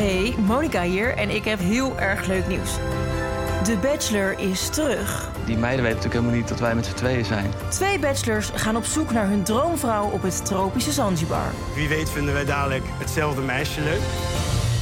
[0.00, 2.74] Hey, Monica hier en ik heb heel erg leuk nieuws.
[3.64, 5.30] De Bachelor is terug.
[5.44, 7.50] Die meiden weten natuurlijk helemaal niet dat wij met z'n tweeën zijn.
[7.68, 11.52] Twee bachelors gaan op zoek naar hun droomvrouw op het tropische Zanzibar.
[11.74, 14.00] Wie weet vinden wij dadelijk hetzelfde meisje leuk.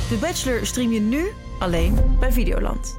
[0.08, 2.98] De Bachelor stream je nu alleen bij Videoland.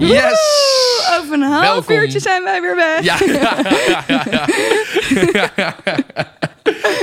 [0.00, 0.40] Yes!
[1.20, 1.94] Over een half Welkom.
[1.96, 3.02] uurtje zijn wij weer weg.
[3.02, 3.56] Ja, ja,
[4.06, 4.30] ja,
[5.32, 5.76] ja, ja.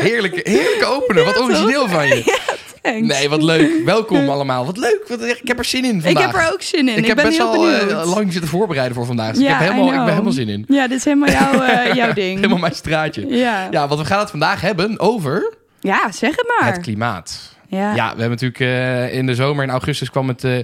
[0.02, 1.26] Heerlijk, heerlijk openen.
[1.26, 2.24] Wat origineel van je.
[2.82, 3.08] Thanks.
[3.08, 3.72] Nee, wat leuk.
[3.86, 4.66] Welkom allemaal.
[4.66, 5.04] Wat leuk.
[5.08, 6.12] Wat, ik heb er zin in vandaag.
[6.12, 6.88] Ik heb er ook zin in.
[6.88, 9.34] Ik, Ik heb ben best wel eh, lang zitten voorbereiden voor vandaag.
[9.34, 10.66] Dus Ja, ik, heb helemaal, ik ben helemaal zin in.
[10.68, 12.36] Ja, dit is helemaal jouw, eh, jouw ding.
[12.36, 13.28] Helemaal mijn straatje.
[13.28, 13.68] Ja.
[13.72, 16.72] Ja, want we gaan het vandaag hebben over ja, zeg het maar.
[16.74, 17.40] het klimaat.
[17.68, 17.96] Ja.
[17.96, 20.60] Ja, we hebben natuurlijk eh, in de zomer, in augustus, kwam het eh,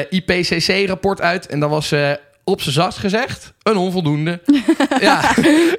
[0.00, 1.46] eh, IPCC-rapport uit.
[1.46, 1.94] En dat was
[2.44, 4.40] op zijn zacht gezegd een onvoldoende.
[5.00, 5.20] ja,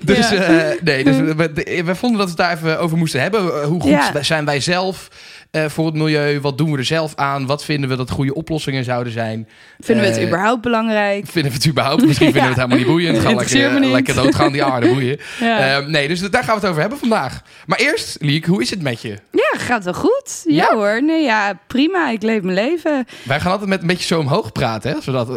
[0.06, 0.74] dus, Ja.
[0.84, 3.64] nee, dus we, we- we vonden dat we het daar even over moesten hebben.
[3.64, 4.24] Hoe goed Ja.
[4.24, 5.08] zijn wij zelf
[5.54, 6.40] eh, voor het milieu?
[6.40, 7.46] Wat doen we er zelf aan?
[7.46, 9.48] Wat vinden we dat goede oplossingen zouden zijn?
[9.80, 11.26] Vinden we het Eh, überhaupt belangrijk?
[11.28, 12.06] Vinden we het überhaupt?
[12.06, 13.18] Misschien vinden we het helemaal niet boeiend.
[13.20, 15.20] Gaan Interesseert lekker, eh, lekker doodgaan, die aarde boeien.
[15.40, 15.78] Ja.
[15.78, 17.42] Eh, nee, dus daar gaan we het over hebben vandaag.
[17.66, 19.18] Maar eerst, Liek, hoe is het met je?
[19.32, 20.42] ja, gaat wel goed.
[20.44, 20.76] Ja, Ja?
[20.76, 21.04] hoor.
[21.04, 22.10] Nee, ja, prima.
[22.10, 23.06] Ik leef mijn leven.
[23.24, 25.02] Wij gaan altijd met een beetje zo omhoog praten, hè?
[25.02, 25.28] Zodat,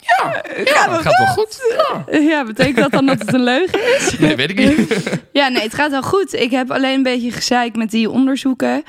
[0.00, 1.58] ja, ja, gaat dat gaat wel goed.
[2.08, 2.18] Ja.
[2.20, 4.14] Ja, betekent dat dan dat het een leugen is?
[4.18, 5.02] Nee, weet ik niet.
[5.32, 6.32] Ja, nee, het gaat wel goed.
[6.34, 8.82] Ik heb alleen een beetje gezeik met die onderzoeken.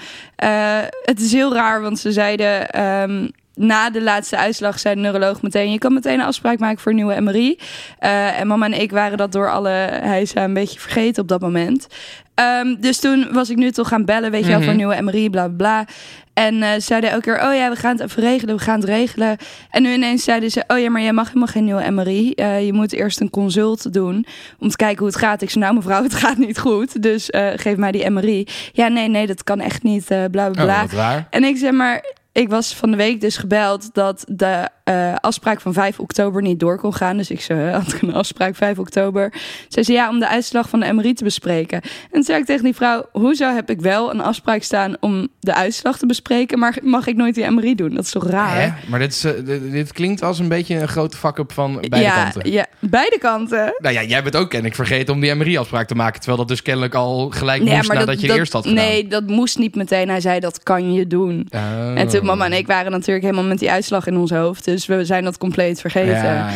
[1.02, 2.70] Het is heel raar, want ze zeiden...
[2.70, 5.72] ehm, na de laatste uitslag zei de neuroloog meteen...
[5.72, 7.59] je kan meteen een afspraak maken voor een nieuwe MRI.
[8.00, 9.69] Eh, en mama en ik waren dat door alle
[10.01, 11.88] hijsa een beetje vergeten op dat moment.
[12.35, 14.63] Ehm, dus toen was ik nu toch gaan bellen, weet je wel, Mhm.
[14.63, 15.85] voor een nieuwe MRI, bla bla.
[16.34, 18.79] En eh, ze zeiden elke keer, oh ja, we gaan het even regelen, we gaan
[18.79, 19.38] het regelen.
[19.69, 22.31] En nu ineens zeiden ze, oh ja, maar jij mag helemaal geen nieuwe MRI.
[22.31, 24.25] Eh, je moet eerst een consult doen
[24.59, 25.41] om te kijken hoe het gaat.
[25.41, 28.47] Ik zei, nou mevrouw, het gaat niet goed, dus geef mij die MRI.
[28.73, 30.85] Ja, nee, nee, dat kan echt niet, bla bla bla.
[30.94, 31.16] Oh.
[31.29, 32.03] En ik zeg maar,
[32.38, 36.59] ik was van de week dus gebeld dat de eh, afspraak van 5 oktober niet
[36.59, 37.18] door kon gaan.
[37.18, 39.34] Dus ik zei, had ik een afspraak 5 oktober.
[39.68, 41.81] Ze zei ja, om de uitslag van de MRI te bespreken.
[41.81, 45.28] En toen zei ik tegen die vrouw, hoezo heb ik wel een afspraak staan om
[45.40, 47.94] de uitslag te bespreken, maar mag ik nooit die MRI doen?
[47.94, 48.62] Dat is toch raar?
[48.62, 48.70] Hè?
[48.90, 51.97] Maar dit, is, eh, dit, dit klinkt als een beetje een grote fuck-up van beide
[51.97, 52.52] ja, kanten.
[52.52, 53.76] Ja, beide kanten.
[53.78, 56.18] Nou ja, jij bent ook kennelijk vergeten om die MRI-afspraak te maken.
[56.20, 58.84] Terwijl dat dus kennelijk al gelijk moest nadat je dat, eerst had gedaan.
[58.84, 60.09] Nee, dat moest niet meteen.
[60.09, 61.47] Hij zei, dat kan je doen.
[61.52, 62.00] Oh.
[62.00, 64.66] En toen mama en ik waren natuurlijk helemaal met die uitslag in ons hoofd.
[64.66, 66.14] Dus we zijn dat compleet vergeten.
[66.24, 66.50] Ja.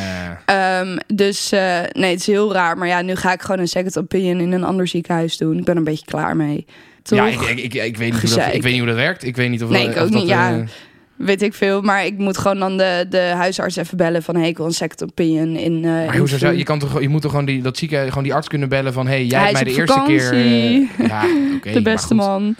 [0.45, 2.77] Ehm, dus eh, nee, het is heel raar.
[2.77, 5.57] Maar ja, nu ga ik gewoon een second opinion in een ander ziekenhuis doen.
[5.57, 6.65] Ik ben er een beetje klaar mee.
[7.03, 7.17] Toch?
[7.17, 8.53] Ja, ik, ik, ik, ik weet niet hoe dat, Gezeik.
[8.53, 9.23] ik weet niet hoe dat werkt.
[9.23, 10.51] Ik weet niet of Nee, ik ook dat, niet, ja.
[10.51, 10.63] eh,
[11.15, 11.81] Weet ik veel.
[11.81, 14.35] Maar ik moet gewoon dan de, de huisarts even bellen van...
[14.35, 15.75] hey, ik wil een second opinion in...
[15.75, 18.23] eh maar hoezo zou, je, kan toch, je moet toch gewoon die, dat ziekenhuis, gewoon
[18.23, 19.07] die arts kunnen bellen van...
[19.07, 20.35] hey, jij hebt mij de eerste keer...
[21.07, 22.55] ja, oké, de beste man.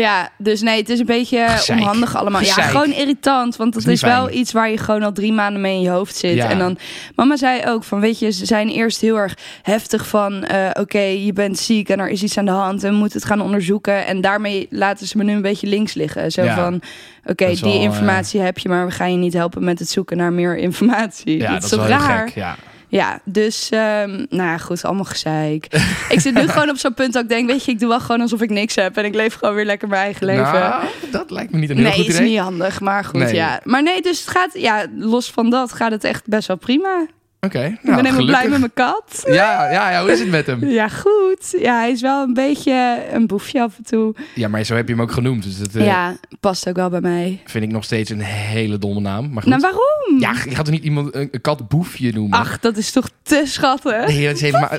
[0.00, 1.78] Ja, dus nee, het is een beetje Gezeik.
[1.80, 2.42] onhandig allemaal.
[2.42, 3.56] Ja, gewoon irritant.
[3.56, 6.16] Want dat is wel iets waar je gewoon al drie maanden mee in je hoofd
[6.16, 6.34] zit.
[6.34, 6.48] Ja.
[6.50, 6.78] En dan,
[7.14, 10.44] mama zei ook van, weet je, ze zijn eerst heel erg heftig van...
[10.44, 13.18] eh, oké, je bent ziek en er is iets aan de hand en we moeten
[13.18, 14.06] het gaan onderzoeken.
[14.06, 16.32] En daarmee laten ze me nu een beetje links liggen.
[16.32, 16.54] Zo Ja.
[16.54, 16.80] van,
[17.24, 19.88] oké, die wel, eh, informatie heb je, maar we gaan je niet helpen met het
[19.88, 21.38] zoeken naar meer informatie.
[21.38, 22.26] Ja, dat, dat is wel heel raar?
[22.28, 22.34] gek.
[22.36, 22.56] Ja.
[22.90, 25.66] Ja, dus, ehm, nou ja, goed, allemaal gezeik.
[26.08, 28.00] ik zit nu gewoon op zo'n punt dat ik denk, weet je, ik doe wel
[28.00, 28.96] gewoon alsof ik niks heb.
[28.96, 30.52] En ik leef gewoon weer lekker mijn eigen leven.
[30.52, 32.28] Nou, dat lijkt me niet een heel nee, goed is idee.
[32.28, 33.34] niet handig, maar goed, Nee.
[33.34, 33.60] ja.
[33.64, 37.06] Maar nee, dus het gaat, ja, los van dat gaat het echt best wel prima.
[37.40, 39.22] Oké, ik nou, ben helemaal blij met mijn kat.
[39.26, 40.68] Ja, ja, ja, hoe is het met hem?
[40.68, 41.54] Ja, goed.
[41.58, 44.14] Ja, hij is wel een beetje een boefje af en toe.
[44.34, 45.42] Ja, maar zo heb je hem ook genoemd.
[45.42, 47.40] Dus dat eh, ja, past ook wel bij mij.
[47.44, 49.32] vind ik nog steeds een hele domme naam.
[49.32, 49.50] Maar goed.
[49.50, 50.20] Nou, waarom?
[50.20, 52.38] ja, je gaat toch niet iemand een, een kat boefje noemen?
[52.38, 54.06] Ach, dat is toch te schattig?
[54.06, 54.70] nee, dat is helemaal...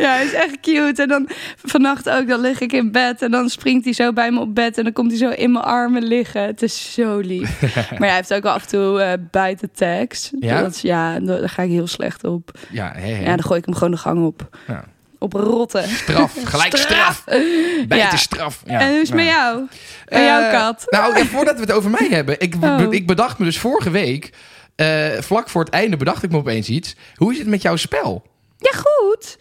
[0.06, 0.16] Ja.
[0.18, 1.02] Is echt cute.
[1.02, 1.28] En dan
[1.64, 4.54] vannacht ook, dan lig ik in bed en dan springt hij zo bij me op
[4.54, 6.42] bed en dan komt hij zo in mijn armen liggen.
[6.42, 7.60] Het is zo lief.
[7.98, 10.30] maar hij heeft ook af en toe eh buiten tags.
[10.40, 10.60] Ja?
[10.62, 12.58] Dat ja, daar ga ik heel slecht op.
[12.70, 13.18] Ja, hè.
[13.18, 14.48] Ja, dan gooi ik hem gewoon de gang op.
[14.66, 14.84] Ja.
[15.18, 15.88] Op rotten.
[15.88, 17.24] Straf, gelijk straf.
[17.24, 18.16] Bijten Ja.
[18.16, 18.62] straf.
[18.66, 18.80] Ja.
[18.80, 19.66] en hoe is het met jou?
[20.06, 20.84] En jouw Eh, kat?
[20.90, 22.40] Nou, ja, voordat we het over mij hebben.
[22.40, 22.86] Ik, Oh.
[22.90, 24.30] ik bedacht me dus vorige week,
[24.76, 26.96] eh, vlak voor het einde bedacht ik me opeens iets.
[27.14, 28.22] Hoe is het met jouw spel?
[28.58, 29.38] Ja, goed.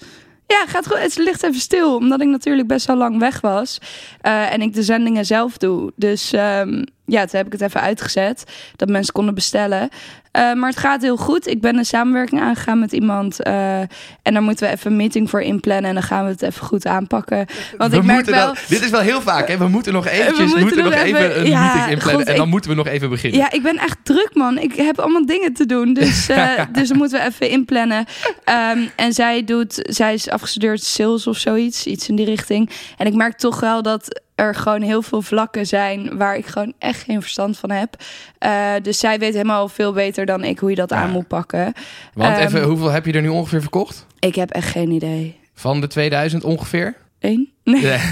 [0.49, 0.99] Ja, gaat goed.
[0.99, 3.77] Het ligt even stil, omdat ik natuurlijk best wel lang weg was.
[4.21, 5.91] Eh, en ik de zendingen zelf doe.
[5.95, 8.43] Dus ehm, ja, toen heb ik het even uitgezet.
[8.75, 9.89] Dat mensen konden bestellen.
[10.31, 11.47] Eh, maar het gaat heel goed.
[11.47, 13.43] Ik ben een samenwerking aangegaan met iemand.
[13.43, 15.85] eh, en daar moeten we even een meeting voor inplannen.
[15.89, 17.45] En dan gaan we het even goed aanpakken.
[17.77, 18.45] Want we ik merk wel...
[18.45, 19.57] dan- dit is wel heel vaak, hè?
[19.57, 22.19] We moeten nog eventjes, We moeten moeten nog nog even, even- een ja, meeting inplannen.
[22.19, 23.39] God, en dan ik- moeten we nog even beginnen.
[23.39, 24.57] Ja, ik ben echt druk, man.
[24.57, 25.93] Ik heb allemaal dingen te doen.
[25.93, 28.05] Dus, eh, dus dan moeten we even inplannen.
[28.43, 32.69] Ehm, en zij doet, zij is afgestudeerd sales of zoiets, iets in die richting.
[32.97, 36.73] En ik merk toch wel dat er gewoon heel veel vlakken zijn waar ik gewoon
[36.79, 37.95] echt geen verstand van heb.
[38.37, 40.95] Eh, dus zij weet helemaal veel beter dan ik hoe je dat Ja.
[40.95, 41.73] aan moet pakken.
[42.13, 44.05] Want Ehm, even, hoeveel heb je er nu ongeveer verkocht?
[44.19, 45.39] Ik heb echt geen idee.
[45.53, 46.95] Van de 2000 ongeveer?
[47.19, 47.51] Eén?
[47.63, 47.97] Nee.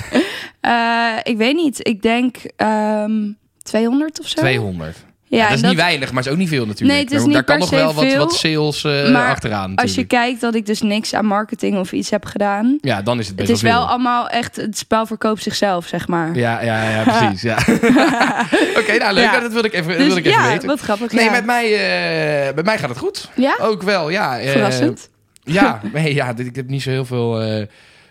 [0.61, 1.87] Eh, ik weet niet.
[1.87, 3.31] Ik denk ehm
[3.63, 4.39] 200 of zo.
[4.41, 5.05] 200.
[5.29, 6.91] Ja, dat is niet weinig, maar is ook niet veel natuurlijk.
[6.91, 9.29] Nee, het is daar, niet daar kan nog wel wat, veel, wat sales eh, maar
[9.29, 10.09] achteraan Als je natuurlijk.
[10.09, 12.77] kijkt dat ik dus niks aan marketing of iets heb gedaan.
[12.81, 16.07] Ja, dan is het best Het is wel allemaal echt, het spel verkoopt zichzelf, zeg
[16.07, 16.35] maar.
[16.35, 17.41] Ja, ja, ja, precies.
[17.41, 17.57] Ja.
[18.79, 19.23] Oké, nou leuk.
[19.23, 19.39] Ja.
[19.39, 20.67] Dat wil ik even, Dus wil ik even ja, weten.
[20.67, 21.11] wat grappig.
[21.11, 21.65] Nee, met mij,
[22.47, 23.29] eh, met mij gaat het goed.
[23.35, 23.57] Ja?
[23.61, 24.39] Ook wel, ja.
[24.39, 25.09] eh, Verrassend.
[25.43, 27.65] Ja, nee, ja, ik heb niet zo heel veel.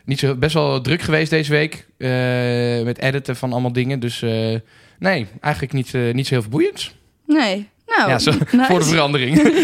[0.05, 1.87] niet zo, best wel druk geweest deze week.
[2.85, 4.01] met editen van allemaal dingen.
[4.01, 4.25] Dus
[4.99, 6.95] nee, eigenlijk niet, niet zo heel veel boeiends.
[7.27, 7.69] Nee.
[7.87, 8.65] Nou, ja, zo, nice.
[8.71, 9.37] voor de verandering.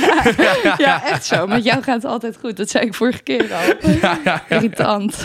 [0.79, 1.47] Ja, echt zo.
[1.47, 2.57] Met jou gaat het altijd goed.
[2.57, 3.91] Dat zei ik vorige keer al.
[4.25, 4.45] ja.
[4.49, 5.25] Irritant.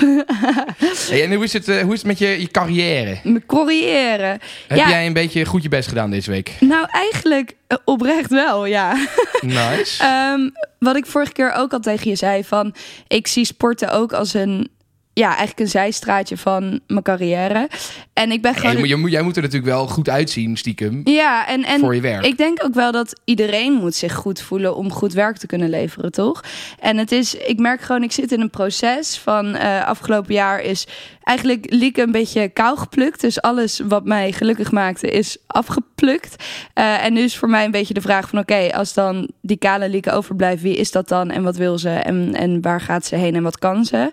[1.10, 3.18] Hey, en hoe is, het, eh, hoe is het met je, je carrière?
[3.24, 4.40] Me corriëren.
[4.68, 6.52] Heb jij een beetje goed je best gedaan deze week?
[6.60, 9.08] Nou, eigenlijk eh, oprecht wel, ja.
[9.42, 10.04] Nice.
[10.04, 10.50] Ehm,
[10.80, 12.76] wat ik vorige keer ook al tegen je zei, van
[13.08, 14.70] ik zie sporten ook als een,
[15.18, 17.70] ja, eigenlijk een zijstraatje van mijn carrière.
[18.14, 18.88] En ik ben Hey, gewoon...
[18.88, 21.02] je moet- jij moet er natuurlijk wel goed uitzien, stiekem.
[21.04, 22.26] Ja, en, en Voor je werk.
[22.26, 25.70] ik denk ook wel dat iedereen moet zich goed voelen om goed werk te kunnen
[25.70, 26.44] leveren, toch?
[26.80, 30.62] En het is, ik merk gewoon, ik zit in een proces van eh, afgelopen jaar
[30.62, 30.88] is
[31.28, 33.22] eigenlijk Lieke een beetje kou geplukt.
[33.22, 36.44] Dus alles wat mij gelukkig maakte is afgeplukt.
[36.74, 39.58] Eh, en nu is voor mij een beetje de vraag van oké, als dan die
[39.58, 43.06] kale Lieke overblijft, wie is dat dan en wat wil ze en, en waar gaat
[43.06, 44.12] ze heen en wat kan ze?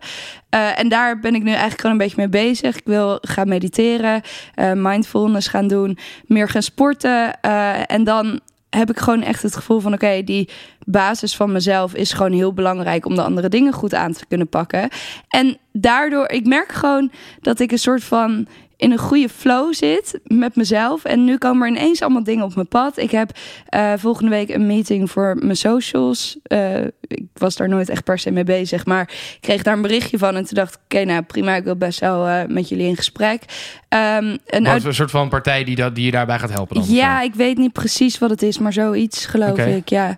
[0.49, 2.77] Eh, en daar ben ik nu eigenlijk gewoon een beetje mee bezig.
[2.77, 4.23] Ik wil gaan mediteren,
[4.55, 7.41] eh, mindfulness gaan doen, meer gaan sporten.
[7.87, 8.41] en dan
[8.77, 10.49] heb ik gewoon echt het gevoel van oké, die
[10.85, 14.49] basis van mezelf is gewoon heel belangrijk om de andere dingen goed aan te kunnen
[14.49, 14.89] pakken.
[15.29, 17.11] En daardoor, ik merk gewoon
[17.41, 21.05] dat ik een soort van in een goede flow zit met mezelf.
[21.05, 22.99] En nu komen er ineens allemaal dingen op mijn pad.
[22.99, 23.31] Ik heb
[23.67, 26.39] eh, volgende week een meeting voor mijn socials.
[26.43, 29.83] Eh, ik was daar nooit echt per se mee bezig, maar ik kreeg daar een
[29.83, 30.37] berichtje van.
[30.37, 32.97] En toen dacht ik, oké, nou prima, ik wil best wel eh, met jullie in
[32.97, 33.43] gesprek.
[33.89, 36.85] Ehm een een soort van partij die, dat, die je daarbij gaat helpen dan?
[36.89, 40.17] ja, ik weet niet precies wat het is, maar zoiets geloof ik, ja.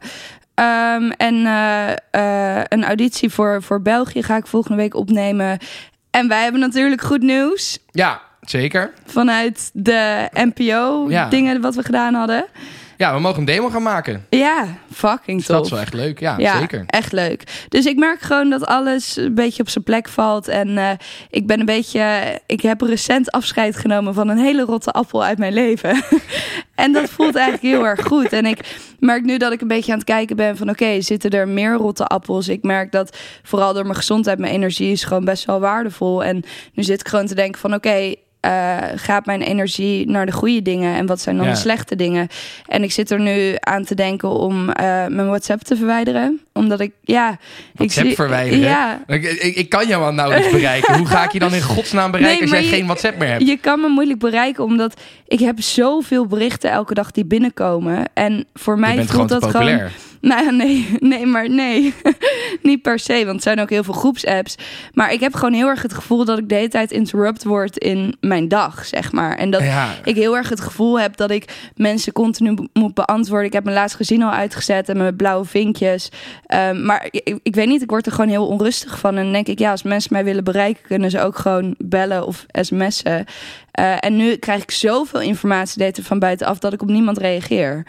[0.55, 1.35] Ehm, en
[2.69, 5.59] een auditie voor, voor België ga ik volgende week opnemen.
[6.11, 8.93] En wij hebben natuurlijk goed nieuws Ja, zeker.
[9.07, 11.29] vanuit de NPO, Ja.
[11.29, 12.45] dingen wat we gedaan hadden.
[12.99, 14.27] Ja, we mogen een demo gaan maken.
[14.31, 15.65] Ja, fucking Dus dat tof.
[15.67, 16.21] is wel echt leuk.
[16.21, 16.85] Ja, Ja, zeker.
[16.87, 17.67] echt leuk.
[17.69, 20.49] Dus ik merk gewoon dat alles een beetje op zijn plek valt.
[20.49, 20.91] En eh,
[21.31, 22.21] ik ben een beetje...
[22.47, 26.03] Ik heb recent afscheid genomen van een hele rotte appel uit mijn leven.
[26.75, 28.33] en dat voelt eigenlijk heel erg goed.
[28.33, 30.71] En ik merk nu dat ik een beetje aan het kijken ben van...
[30.71, 32.49] Oké, zitten er meer rotte appels?
[32.49, 36.25] Ik merk dat vooral door mijn gezondheid, mijn energie is gewoon best wel waardevol.
[36.25, 37.75] En nu zit ik gewoon te denken van...
[37.75, 38.15] Oké,
[38.47, 41.53] eh, gaat mijn energie naar de goede dingen en wat zijn dan Ja.
[41.53, 42.29] de slechte dingen?
[42.67, 46.81] En ik zit er nu aan te denken om eh, mijn WhatsApp te verwijderen, omdat
[46.81, 47.39] ik ja,
[47.75, 48.61] WhatsApp ik zie- verwijderen?
[48.61, 50.97] Ja, Ik, ik, ik kan jou al nauwelijks bereiken.
[50.97, 53.29] Hoe ga ik je dan in godsnaam bereiken Nee, als jij je- geen WhatsApp meer
[53.29, 53.47] hebt?
[53.47, 58.47] je kan me moeilijk bereiken omdat ik heb zoveel berichten elke dag die binnenkomen en
[58.55, 59.77] voor mij voelt dat populair.
[59.77, 61.95] gewoon Nou ja, nee, nee, maar nee.
[62.63, 64.55] niet per se, want het zijn ook heel veel groepsapps.
[64.93, 67.77] Maar ik heb gewoon heel erg het gevoel dat ik de hele tijd interrupt word
[67.77, 69.37] in mijn dag, zeg maar.
[69.37, 69.95] En dat Ja.
[70.05, 73.47] ik heel erg het gevoel heb dat ik mensen continu moet beantwoorden.
[73.47, 76.09] Ik heb mijn laatste gezin al uitgezet en mijn blauwe vinkjes.
[76.47, 79.17] Ehm, maar ik, ik weet niet, ik word er gewoon heel onrustig van.
[79.17, 82.27] En dan denk ik, ja, als mensen mij willen bereiken, kunnen ze ook gewoon bellen
[82.27, 83.25] of sms'en.
[83.71, 87.85] Eh, en nu krijg ik zoveel informatie van buitenaf dat ik op niemand reageer.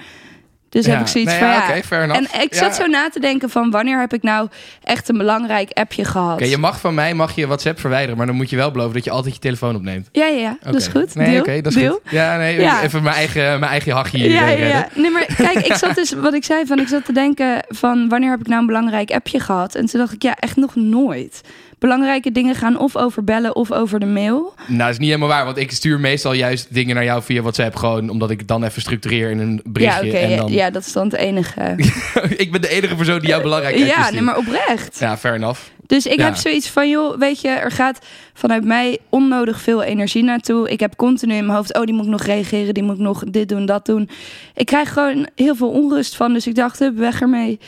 [0.70, 0.92] Dus Ja.
[0.92, 1.40] heb ik zoiets Nee,
[1.84, 2.84] van ja, en ik zat Ja.
[2.84, 4.48] zo na te denken van wanneer heb ik nou
[4.84, 6.34] echt een belangrijk appje gehad?
[6.34, 8.94] Oké, je mag van mij mag je WhatsApp verwijderen, maar dan moet je wel beloven
[8.94, 10.10] dat je altijd je telefoon opneemt.
[10.12, 10.58] Ja, ja, ja.
[10.62, 11.16] Dat is goed.
[11.16, 11.92] Nee, oké, dat is Deal?
[11.94, 12.12] goed.
[12.12, 14.88] Ja, nee, even mijn eigen, mijn eigen hachje hier Ja, eh, ja.
[14.96, 18.10] Nee, maar kijk, ik zat dus, wat ik zei, van ik zat te denken van
[18.10, 19.76] wanneer heb ik nou een belangrijk appje gehad?
[19.76, 21.42] En toen dacht ik, ja, echt nog nooit.
[21.80, 24.54] Belangrijke dingen gaan of over bellen of over de mail.
[24.68, 27.42] Nou, dat is niet helemaal waar, want ik stuur meestal juist dingen naar jou via
[27.42, 30.06] WhatsApp gewoon omdat ik het dan even structureer in een berichtje.
[30.12, 30.52] ja, en ja, dan...
[30.52, 31.74] ja, dat is dan het enige.
[32.38, 35.00] ik ben de enige persoon die jou belangrijk ja, appjes nee, maar oprecht.
[35.00, 35.62] Ja, fair enough.
[35.88, 36.26] Dus ik Ja.
[36.26, 38.00] heb zoiets van, joh, weet je, er gaat
[38.34, 40.70] vanuit mij onnodig veel energie naartoe.
[40.70, 43.02] Ik heb continu in mijn hoofd, oh, die moet ik nog reageren, die moet ik
[43.02, 44.10] nog dit doen, dat doen.
[44.56, 47.60] Ik krijg gewoon heel veel onrust van, dus ik dacht, weg ermee.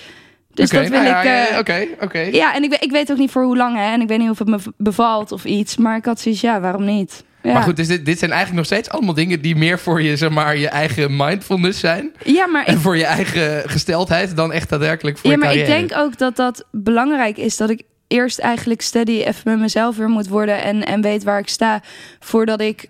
[0.53, 1.25] Dus dat wil nou ja, ik...
[1.25, 2.19] ja, eh, ja, Oké, oké.
[2.19, 3.91] Ja, en ik, weet- ik weet ook niet voor hoe lang, hè.
[3.91, 5.77] En ik weet niet of het me bevalt of iets.
[5.77, 7.23] Maar ik had zoiets, ja, waarom niet?
[7.43, 7.53] Ja.
[7.53, 10.17] Maar goed, dus dit, dit zijn eigenlijk nog steeds allemaal dingen die meer voor je,
[10.17, 12.11] zeg maar, je eigen mindfulness zijn.
[12.25, 15.55] Ja, maar ik En voor je eigen gesteldheid dan echt daadwerkelijk voor Ja, je maar
[15.55, 17.57] ik denk ook dat dat belangrijk is.
[17.57, 20.63] Dat ik eerst eigenlijk steady even met mezelf weer moet worden.
[20.63, 21.81] En, en weet waar ik sta.
[22.19, 22.87] Voordat ik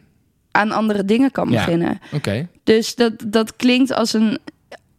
[0.51, 1.55] aan andere dingen kan Ja.
[1.65, 1.99] beginnen.
[2.13, 4.39] Oké, Dus dat, dat klinkt als een...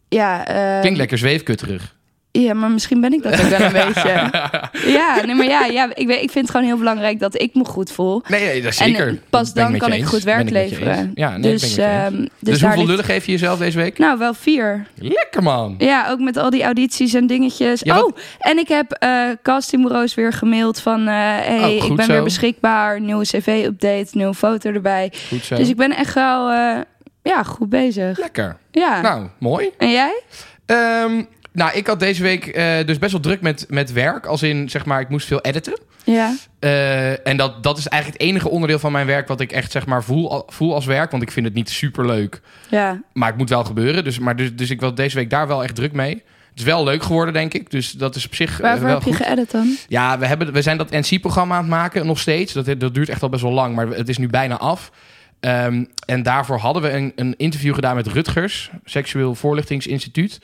[0.09, 1.95] Ja, eh, klinkt lekker zweefkutterig.
[2.31, 4.29] Ja, maar misschien ben ik dat ook wel een beetje.
[4.97, 7.53] Ja, nee, maar ja, ja ik, weet, ik vind het gewoon heel belangrijk dat ik
[7.55, 8.21] me goed voel.
[8.27, 9.07] Nee, nee, dat zeker.
[9.07, 11.11] En pas dan kan ik goed werk ik leveren.
[11.15, 13.97] Ja, nee, dus ehm, dus, Dus, daar hoeveel lullen geef je jezelf deze week?
[13.97, 14.87] Nou, wel vier.
[14.95, 15.75] Lekker man.
[15.77, 17.79] Ja, ook met al die audities en dingetjes.
[17.83, 21.07] Ja, Oh, en ik heb eh castingbureaus weer gemaild van...
[21.07, 22.11] eh hey, Oh, ik ben zo.
[22.11, 23.01] weer beschikbaar.
[23.01, 25.11] Nieuwe cv-update, nieuwe foto erbij.
[25.29, 25.55] Goed zo.
[25.55, 26.77] Dus ik ben echt wel eh,
[27.23, 28.19] ja, goed bezig.
[28.19, 28.57] Lekker.
[28.71, 29.01] Ja.
[29.01, 29.69] Nou, mooi.
[29.77, 30.21] En jij?
[30.65, 31.23] Ehm,
[31.53, 34.25] nou, ik had deze week eh, dus best wel druk met, met werk.
[34.25, 35.79] Als in, zeg maar, ik moest veel editen.
[36.03, 36.35] Ja.
[36.59, 39.27] Eh, en dat, dat is eigenlijk het enige onderdeel van mijn werk...
[39.27, 41.11] wat ik echt, zeg maar, voel, voel als werk.
[41.11, 42.41] Want ik vind het niet super leuk.
[42.69, 43.01] Ja.
[43.13, 44.03] Maar het moet wel gebeuren.
[44.03, 46.23] Dus, maar dus, dus ik was deze week daar wel echt druk mee.
[46.49, 47.71] Het is wel leuk geworden, denk ik.
[47.71, 49.75] Dus dat is op zich eh, Waarvoor wel heb je geëdit dan?
[49.87, 52.53] Ja, we, hebben, we zijn dat NC-programma aan het maken, nog steeds.
[52.53, 54.91] Dat, dat duurt echt al best wel lang, maar het is nu bijna af.
[55.39, 60.39] Ehm, en daarvoor hadden we een, een interview gedaan met Rutgers, Seksueel Voorlichtingsinstituut.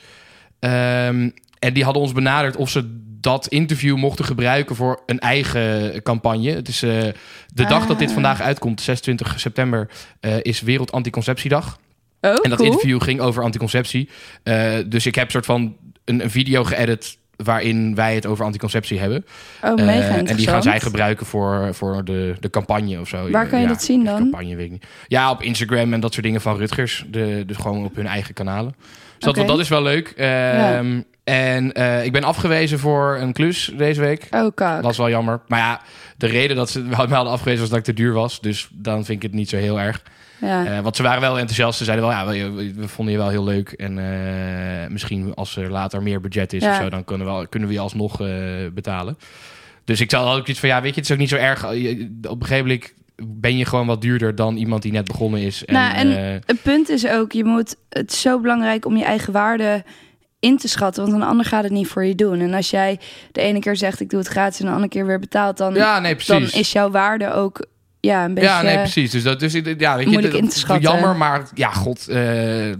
[0.60, 6.02] Ehm, en die hadden ons benaderd of ze dat interview mochten gebruiken voor een eigen
[6.02, 6.50] campagne.
[6.50, 6.90] Het is eh,
[7.54, 8.14] de dag dat dit Ah.
[8.14, 9.88] vandaag uitkomt, 26 september,
[10.20, 11.78] eh, is Wereld Anticonceptiedag.
[12.20, 12.70] Oh, En dat cool.
[12.72, 14.08] interview ging over anticonceptie.
[14.42, 18.98] Eh, dus ik heb soort van een, een video geëdit waarin wij het over anticonceptie
[18.98, 19.24] hebben.
[19.62, 23.30] Oh, mega en die gaan zij gebruiken voor, voor de, de campagne of zo.
[23.30, 24.16] Waar kan je Ja, dat zien dan?
[24.18, 24.86] Campagne, weet ik niet.
[25.06, 27.04] Ja, op Instagram en dat soort dingen van Rutgers.
[27.10, 28.74] De, dus gewoon op hun eigen kanalen.
[29.18, 30.08] Dus dat, is wel leuk.
[30.16, 34.26] Ehm, En eh, ik ben afgewezen voor een klus deze week.
[34.30, 34.74] Oh, kak.
[34.74, 35.40] Dat was wel jammer.
[35.46, 35.80] Maar ja,
[36.16, 38.40] de reden dat ze mij hadden afgewezen was dat ik te duur was.
[38.40, 40.02] Dus dan vind ik het niet zo heel erg.
[40.40, 40.64] Ja.
[40.66, 41.78] Eh, want ze waren wel enthousiast.
[41.78, 43.72] Ze zeiden wel, ja, we, vonden je wel heel leuk.
[43.72, 46.70] En eh, misschien als er later meer budget is Ja.
[46.70, 48.16] of zo, dan kunnen we, kunnen we je alsnog
[48.74, 49.18] betalen.
[49.84, 51.64] Dus ik had ook iets van, ja, weet je, het is ook niet zo erg.
[51.64, 52.92] Op een gegeven moment
[53.26, 55.64] ben je gewoon wat duurder dan iemand die net begonnen is.
[55.64, 58.96] En, Nou, en- eh, Het punt is ook, je moet, het is zo belangrijk om
[58.96, 59.84] je eigen waarde
[60.40, 62.40] in te schatten, want een ander gaat het niet voor je doen.
[62.40, 63.00] En als jij
[63.32, 65.74] de ene keer zegt ik doe het gratis en de andere keer weer betaalt, dan,
[65.74, 67.66] ja, nee, dan is jouw waarde ook
[68.00, 68.48] ja, een beetje...
[68.50, 69.10] ja, nee, precies.
[69.10, 69.60] Dus dat dus, ja,
[69.96, 70.90] weet je, moeilijk dat- in te schatten.
[70.90, 72.08] Jammer, maar ja, god.
[72.08, 72.72] eh,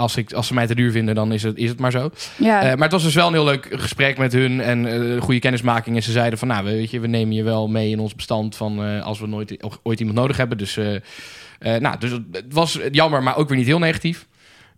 [0.00, 2.10] als, ik, als ze mij te duur vinden, dan is het, is het maar zo.
[2.36, 5.20] Ja, Eh, maar het was dus wel een heel leuk gesprek met hun en eh
[5.20, 5.96] goede kennismaking.
[5.96, 8.56] En ze zeiden van, nou, weet je, we nemen je wel mee in ons bestand
[8.56, 10.58] van eh, als we nooit ooit iemand nodig hebben.
[10.58, 10.78] Dus,
[11.60, 14.26] nou, dus het was jammer, maar ook weer niet heel negatief.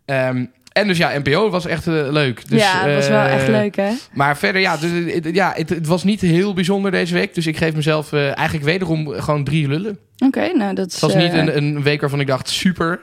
[0.05, 2.49] Ehm, en dus ja, NPO was echt leuk.
[2.49, 3.91] Dus, ja, het was wel echt leuk, hè?
[4.12, 7.35] Maar verder, ja, dus, het- ja het, het was niet heel bijzonder deze week.
[7.35, 9.99] Dus ik geef mezelf eigenlijk wederom gewoon drie lullen.
[10.26, 10.93] Oké, nou dat is...
[10.93, 13.00] Het was niet een, een week waarvan ik dacht, super.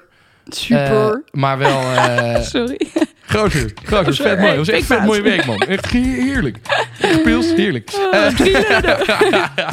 [0.48, 1.12] Super...
[1.12, 1.80] Eh, maar wel...
[1.96, 2.80] eh, Sorry.
[3.26, 4.30] Groter, groter, Sorry.
[4.32, 4.50] vet mooi.
[4.50, 5.58] Het was echt vet mooie week, man.
[5.58, 6.58] Echt he- heerlijk.
[7.02, 7.90] Echt pils, heerlijk.
[7.96, 8.32] Oh, Eh,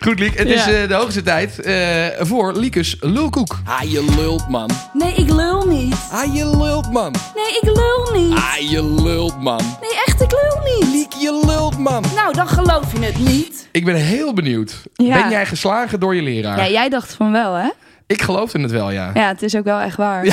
[0.00, 0.38] Goed, Liek.
[0.38, 3.58] Het is eh, de hoogste tijd eh, voor Liekes lulkoek.
[3.64, 4.70] Ah, je lult, man.
[4.92, 5.94] Nee, ik lul niet.
[6.12, 7.14] Ah, je lult, man.
[7.34, 8.36] Nee, ik lul niet.
[8.36, 9.60] Ah, je lult, man.
[9.80, 10.88] Nee, echt, ik lul niet.
[10.92, 12.04] Liek, je lult, man.
[12.14, 13.68] Nou, dan geloof je het niet.
[13.72, 14.74] Ik ben heel benieuwd.
[14.94, 15.20] Ja.
[15.20, 16.56] Ben jij geslagen door je leraar?
[16.58, 17.68] Ja, jij dacht van wel, hè?
[18.06, 19.10] Ik geloofde het wel, ja.
[19.14, 20.24] Ja, het is ook wel echt waar.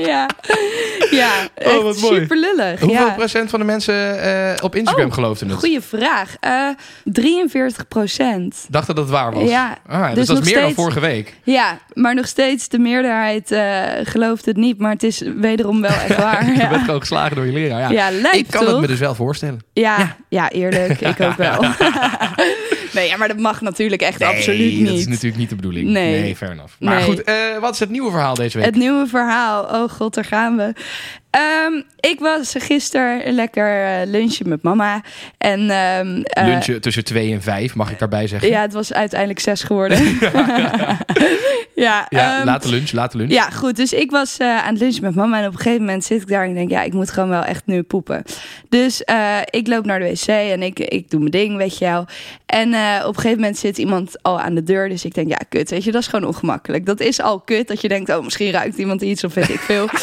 [0.00, 0.28] Ja,
[1.10, 1.30] ja.
[1.64, 2.20] Oh, wat mooi.
[2.20, 2.80] super lullig.
[2.80, 3.12] Hoeveel ja.
[3.12, 5.58] procent van de mensen eh, op Instagram Oh, geloofden het?
[5.58, 6.36] Goeie vraag.
[6.40, 6.68] Eh
[7.04, 8.66] 43 procent.
[8.68, 9.48] Dacht dat het waar was?
[9.50, 11.34] Ja, Ah, dus, dus dat is meer dan vorige week.
[11.42, 14.78] Ja, maar nog steeds de meerderheid eh, gelooft het niet.
[14.78, 16.46] Maar het is wederom wel echt waar.
[16.46, 17.80] Je Ja, bent gewoon geslagen door je leraar.
[17.80, 17.90] Ja.
[17.90, 18.70] ja lijkt ik kan toch?
[18.70, 19.58] het me dus wel voorstellen.
[19.72, 20.50] Ja, ja.
[20.50, 21.00] eerlijk.
[21.00, 21.64] Ik ook wel.
[22.96, 24.86] Nee, ja, maar dat mag natuurlijk echt absoluut niet.
[24.86, 25.88] dat is natuurlijk niet de bedoeling.
[25.88, 26.20] Nee.
[26.20, 26.72] Nee, fair enough.
[26.80, 27.04] Maar Nee.
[27.04, 28.66] goed, eh, wat is het nieuwe verhaal deze week?
[28.66, 29.64] Het nieuwe verhaal.
[29.64, 30.72] Oh god, daar gaan we.
[31.36, 35.02] Ehm, ik was gisteren lekker eh, lunchen met mama.
[35.38, 38.48] En, ehm, eh, Lunchen tussen twee en vijf, mag ik daarbij zeggen.
[38.48, 39.98] Ja, het was uiteindelijk zes geworden.
[41.74, 43.32] ja, Ja, ehm, late lunch, late lunch.
[43.32, 43.76] ja, goed.
[43.76, 45.38] Dus ik was eh, aan het lunchen met mama.
[45.40, 47.28] En op een gegeven moment zit ik daar en ik denk, ja, ik moet gewoon
[47.28, 48.22] wel echt nu poepen.
[48.68, 49.00] Dus
[49.50, 52.06] ik loop naar de wc en ik, ik doe mijn ding, weet je wel.
[52.46, 52.68] En
[53.02, 54.88] op een gegeven moment zit iemand al aan de deur.
[54.88, 56.86] Dus ik denk, ja, kut, weet je, dat is gewoon ongemakkelijk.
[56.86, 59.60] Dat is al kut, dat je denkt, oh, misschien ruikt iemand iets of weet ik
[59.60, 59.88] veel.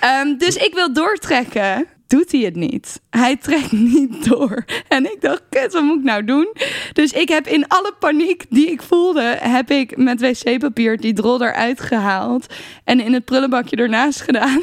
[0.00, 1.86] Ehm, dus ik wil doortrekken.
[2.06, 3.00] doet hij het niet.
[3.10, 4.64] Hij trekt niet door.
[4.88, 6.48] En ik dacht, kut, wat moet ik nou doen?
[6.92, 11.42] Dus ik heb in alle paniek die ik voelde, heb ik met wc-papier die drol
[11.42, 14.62] eruit gehaald en in het prullenbakje ernaast gedaan.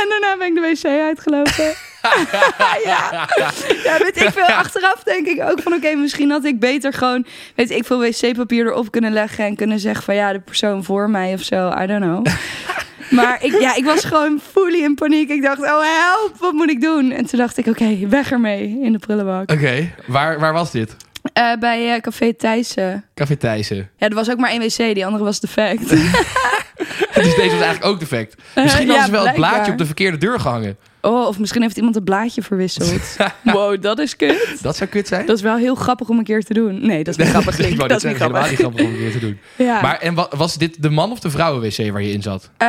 [0.00, 1.74] en daarna ben ik de wc uitgelopen.
[2.84, 3.28] ja.
[3.84, 4.44] ja, weet ik veel.
[4.44, 8.66] Achteraf denk ik ook van oké, misschien had ik beter gewoon, weet ik veel, wc-papier
[8.66, 11.68] erop kunnen leggen en kunnen zeggen van ja, de persoon voor mij of zo.
[11.80, 12.26] I don't know.
[13.12, 15.28] Maar ik, ja, ik was gewoon fully in paniek.
[15.28, 17.10] Ik dacht, oh help, wat moet ik doen?
[17.10, 19.50] En toen dacht ik, oké, weg ermee in de prullenbak.
[19.50, 20.96] Oké, waar, waar was dit?
[21.32, 23.04] Eh, bij eh, Café Thijssen.
[23.14, 23.90] Café Thijssen.
[23.96, 25.88] Ja, er was ook maar één wc, die andere was defect.
[27.14, 28.36] Dus deze was eigenlijk ook defect.
[28.54, 30.76] Misschien ja, hadden ze wel het blaadje op de verkeerde deur gehangen.
[31.02, 33.16] Oh, of misschien heeft iemand het blaadje verwisseld.
[33.42, 34.58] wow, dat is kut.
[34.62, 35.26] Dat zou kut zijn.
[35.26, 36.86] Dat is wel heel grappig om een keer te doen.
[36.86, 37.56] Nee, dat is niet grappig.
[37.56, 38.50] dat is niet grappig.
[38.50, 39.38] niet grappig om een keer te doen.
[39.66, 39.80] Ja.
[39.82, 42.50] Maar en wa- was dit de man of de vrouwen-wc waar je in zat?
[42.56, 42.68] Eh,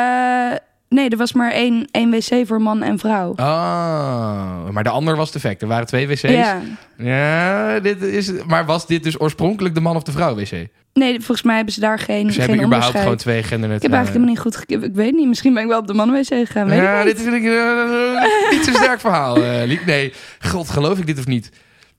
[0.89, 3.29] nee, er was maar één, één wc voor man en vrouw.
[3.29, 5.61] Oh, maar de ander was defect.
[5.61, 6.21] Er waren twee wc's.
[6.21, 6.61] Ja.
[6.97, 10.45] Ja, dit is, maar was dit dus oorspronkelijk de man of de vrouw-wc?
[10.47, 13.75] Ze Nee, volgens mij hebben ze daar geen, geen hebben überhaupt gewoon twee genderneutrale...
[13.75, 14.85] Ik heb eigenlijk helemaal niet goed.
[14.87, 15.27] Ik weet niet.
[15.27, 16.67] Misschien ben ik wel op de mannen-wc gegaan.
[16.67, 17.15] Weet Ja, ik niet.
[17.15, 19.85] dit vind ik eh, niet zo'n sterk verhaal, eh, Liek.
[19.85, 21.49] Nee, god, geloof ik dit of niet?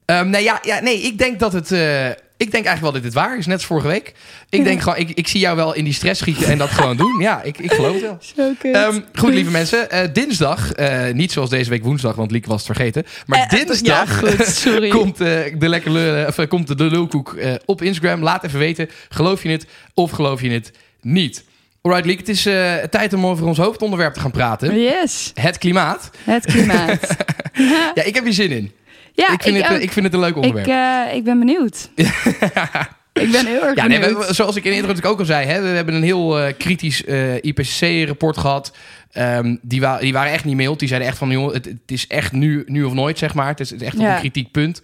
[0.06, 1.72] Nee, ja, ja, nee, ik denk dat het...
[1.72, 2.06] eh,
[2.36, 4.12] ik denk eigenlijk wel dat dit waar is, net als vorige week.
[4.48, 6.96] Ik denk gewoon, ik, ik zie jou wel in die stress schieten en dat gewoon
[6.96, 7.20] doen.
[7.20, 8.72] Ja, ik, ik geloof het wel.
[8.72, 9.90] Ehm, goed, lieve mensen.
[9.90, 13.04] eh, dinsdag, eh, niet zoals deze week woensdag, want Liek was het vergeten.
[13.26, 14.88] Maar Eh, dinsdag ja, goed, sorry.
[14.98, 18.22] komt, de lekker of, komt de, de lulkoek op Instagram.
[18.22, 21.44] Laat even weten, geloof je het of geloof je het niet?
[21.82, 22.42] Alright, Liek, het is
[22.90, 24.80] tijd om over ons hoofdonderwerp te gaan praten.
[24.80, 26.10] Yes, Het klimaat.
[26.24, 27.06] het klimaat.
[27.94, 28.72] Ja, ik heb hier zin in.
[29.14, 29.76] Ja, ik, vind het, ook.
[29.76, 30.66] eh, ik vind het een leuk onderwerp.
[30.66, 31.88] Ik, eh, ik ben benieuwd.
[33.24, 34.26] ik ben heel erg Ja, nee, benieuwd.
[34.26, 36.38] we- zoals ik in de intro natuurlijk ook al zei, hè, we hebben een heel
[36.40, 38.76] eh, kritisch eh, IPCC-rapport gehad.
[39.12, 40.78] Ehm, die, wa die waren echt niet mild.
[40.78, 43.48] Die zeiden echt van, joh, het, het is echt nu, nu of nooit, zeg maar.
[43.48, 44.82] Het is, het is echt op een kritiek punt.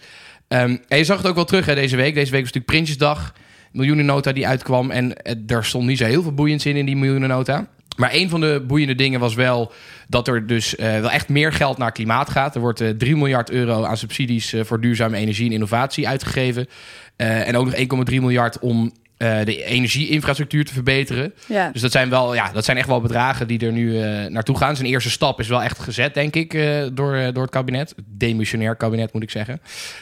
[0.48, 2.14] Ehm, en je zag het ook wel terug hè, deze week.
[2.14, 3.32] Deze week was natuurlijk Prinsjesdag.
[3.72, 4.90] Miljoenennota die uitkwam.
[4.90, 5.14] En
[5.46, 7.66] er stond niet zo heel veel boeiends in, in die miljoenennota.
[7.96, 9.72] Maar een van de boeiende dingen was wel
[10.08, 12.54] dat er dus eh, wel echt meer geld naar klimaat gaat.
[12.54, 16.66] Er wordt eh 3 miljard euro aan subsidies eh, voor duurzame energie en innovatie uitgegeven.
[17.16, 21.32] Eh, en ook nog 1,3 miljard om eh, de energieinfrastructuur te verbeteren.
[21.46, 21.70] Ja.
[21.72, 24.56] Dus dat zijn, wel, ja, dat zijn echt wel bedragen die er nu eh, naartoe
[24.56, 24.76] gaan.
[24.76, 27.94] Zijn eerste stap is wel echt gezet, denk ik, eh, door, door het kabinet.
[28.06, 29.60] Demissionair kabinet, moet ik zeggen.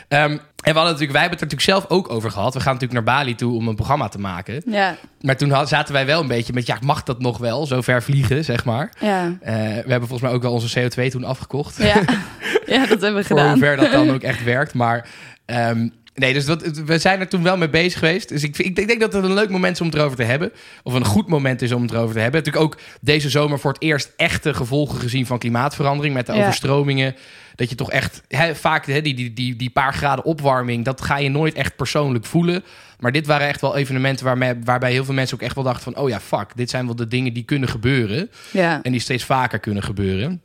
[0.09, 0.39] Ehm, en
[0.75, 2.55] we hadden natuurlijk, wij hebben het er natuurlijk zelf ook over gehad.
[2.55, 4.63] We gaan natuurlijk naar Bali toe om een programma te maken.
[4.67, 7.67] Ja, Maar toen had- zaten wij wel een beetje met, ja, mag dat nog wel?
[7.67, 8.93] Zo ver vliegen, zeg maar.
[9.01, 9.37] ja.
[9.41, 9.51] We
[9.87, 11.77] hebben volgens mij ook wel onze CO2 toen afgekocht.
[11.77, 11.95] Ja.
[12.75, 13.49] ja, dat hebben we Voor gedaan.
[13.49, 14.75] hoever dat dan ook echt werkt.
[14.75, 15.09] Maar
[15.47, 18.29] ehm, nee, dus dat, we zijn er toen wel mee bezig geweest.
[18.29, 20.53] Dus ik, ik denk dat het een leuk moment is om het erover te hebben.
[20.83, 22.41] Of een goed moment is om het erover te hebben.
[22.45, 26.15] Natuurlijk ook deze zomer voor het eerst echte gevolgen gezien van klimaatverandering.
[26.15, 26.41] Met de Ja.
[26.41, 27.17] overstromingen.
[27.55, 30.85] Dat je toch echt vaak die, die, die paar graden opwarming.
[30.85, 32.65] Dat ga je nooit echt persoonlijk voelen.
[33.01, 35.83] Maar dit waren echt wel evenementen waarmee, waarbij heel veel mensen ook echt wel dachten
[35.93, 36.03] van...
[36.03, 38.31] oh ja, fuck, dit zijn wel de dingen die kunnen gebeuren.
[38.51, 38.83] Ja.
[38.83, 40.43] En die steeds vaker kunnen gebeuren.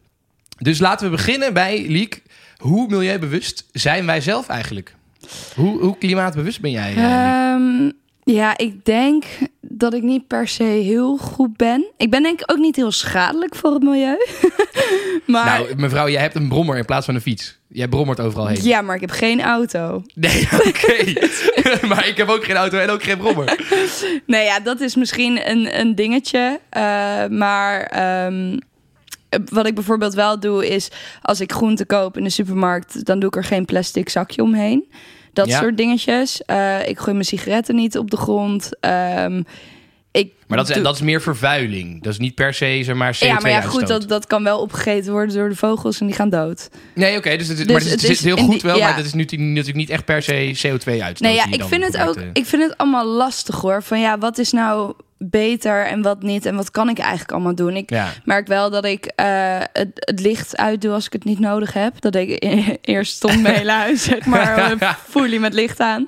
[0.58, 2.22] Dus laten we beginnen bij, Liek.
[2.58, 4.96] Hoe milieubewust zijn wij zelf eigenlijk?
[5.56, 6.94] Hoe, hoe klimaatbewust ben jij?
[6.96, 7.04] eh?
[7.52, 7.92] Ehm,
[8.24, 9.24] ja, ik denk
[9.62, 11.86] dat ik niet per se heel goed ben.
[11.98, 14.18] Ik ben denk ik ook niet heel schadelijk voor het milieu.
[15.26, 17.58] maar Nou, mevrouw, jij hebt een brommer in plaats van een fiets.
[17.68, 18.64] Jij brommert overal heen.
[18.64, 20.04] ja, maar ik heb geen auto.
[20.14, 21.14] Nee, oké.
[21.88, 23.60] maar ik heb ook geen auto en ook geen brommer.
[24.26, 26.60] Nee, ja, dat is misschien een, een dingetje.
[26.70, 26.82] Eh,
[27.30, 28.58] maar ehm,
[29.52, 30.90] wat ik bijvoorbeeld wel doe is...
[31.22, 33.06] als ik groente koop in de supermarkt...
[33.06, 34.90] dan doe ik er geen plastic zakje omheen.
[35.34, 35.60] Dat Ja.
[35.60, 36.42] soort dingetjes.
[36.46, 38.70] Eh, ik gooi mijn sigaretten niet op de grond.
[38.80, 39.42] Ehm,
[40.12, 42.04] ik Maar dat is, dat is meer vervuiling.
[42.04, 44.44] Dat is niet per se, zeg maar, CO2 ja, maar ja, goed, dat, dat kan
[44.44, 46.70] wel opgegeten worden door de vogels en die gaan dood.
[46.96, 47.38] Nee, oké.
[47.38, 48.88] dus het, is- Dus maar het, is- het is heel goed die- wel, ja.
[48.88, 51.20] maar dat is nu, natuurlijk niet echt per se CO2-uitstoot.
[51.20, 52.16] Nee, ja, ik vind het ook.
[52.16, 53.84] eh, Ik vind het allemaal lastig hoor.
[53.84, 54.94] Van ja, wat is nou
[55.26, 57.76] beter en wat niet en wat kan ik eigenlijk allemaal doen?
[57.76, 58.08] Ik Ja.
[58.26, 59.26] merk wel dat ik eh,
[59.74, 62.02] het, het licht uitdoe als ik het niet nodig heb.
[62.02, 66.08] Dat ik e- eerst stond mijn hele huis zeg maar eh, fully met licht aan.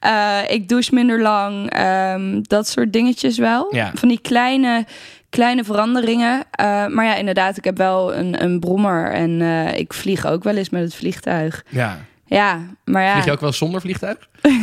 [0.00, 1.70] Eh, ik douche minder lang.
[1.70, 3.66] ehm, dat soort dingetjes wel.
[3.74, 3.85] Ja.
[3.94, 4.84] Van die kleine
[5.30, 6.44] kleine veranderingen.
[6.50, 10.44] Eh, maar ja, inderdaad, ik heb wel een, een brommer en eh, ik vlieg ook
[10.44, 11.64] wel eens met het vliegtuig.
[11.68, 11.98] ja.
[12.28, 13.12] Ja, maar ja.
[13.12, 14.16] Vlieg je ook wel zonder vliegtuig?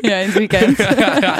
[0.00, 0.78] Ja, in het weekend.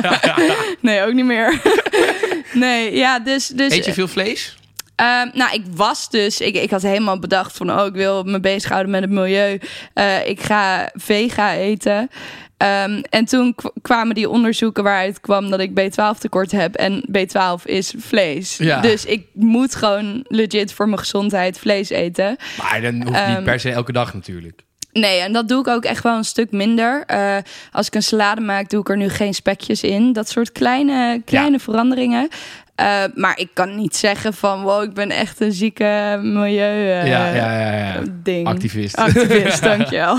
[0.81, 1.61] nee, ook niet meer.
[2.53, 3.47] nee, ja, dus...
[3.47, 4.57] dus Eet je veel vlees?
[4.95, 6.41] Ehm, nou, ik was dus...
[6.41, 7.81] Ik, ik had helemaal bedacht van...
[7.81, 9.61] Oh, ik wil me bezighouden met het milieu.
[9.95, 12.11] Eh, ik ga vega eten.
[12.57, 16.75] Ehm, en toen kwamen die onderzoeken waaruit kwam dat ik B12 tekort heb.
[16.75, 18.57] En B12 is vlees.
[18.57, 18.81] Ja.
[18.81, 22.37] Dus ik moet gewoon legit voor mijn gezondheid vlees eten.
[22.59, 24.63] Maar dan hoeft niet Ehm, per se elke dag natuurlijk.
[24.93, 27.03] Nee, en dat doe ik ook echt wel een stuk minder.
[27.07, 27.37] Eh,
[27.73, 30.13] als ik een salade maak, doe ik er nu geen spekjes in.
[30.13, 32.29] Dat soort kleine, kleine veranderingen.
[32.75, 34.63] Eh, maar ik kan niet zeggen van...
[34.63, 38.03] wow, ik ben echt een zieke milieu eh, ja, ja, ja, ja.
[38.23, 38.47] ding.
[38.47, 38.97] Activist.
[38.97, 40.19] Activist, dankjewel.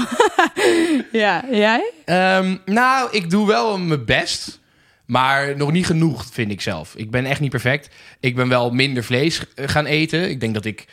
[1.12, 1.92] ja, jij?
[2.06, 4.60] Ehm, nou, ik doe wel mijn best.
[5.06, 6.96] Maar nog niet genoeg, vind ik zelf.
[6.96, 7.90] Ik ben echt niet perfect.
[8.20, 10.30] Ik ben wel minder vlees eh, gaan eten.
[10.30, 10.86] Ik denk dat ik,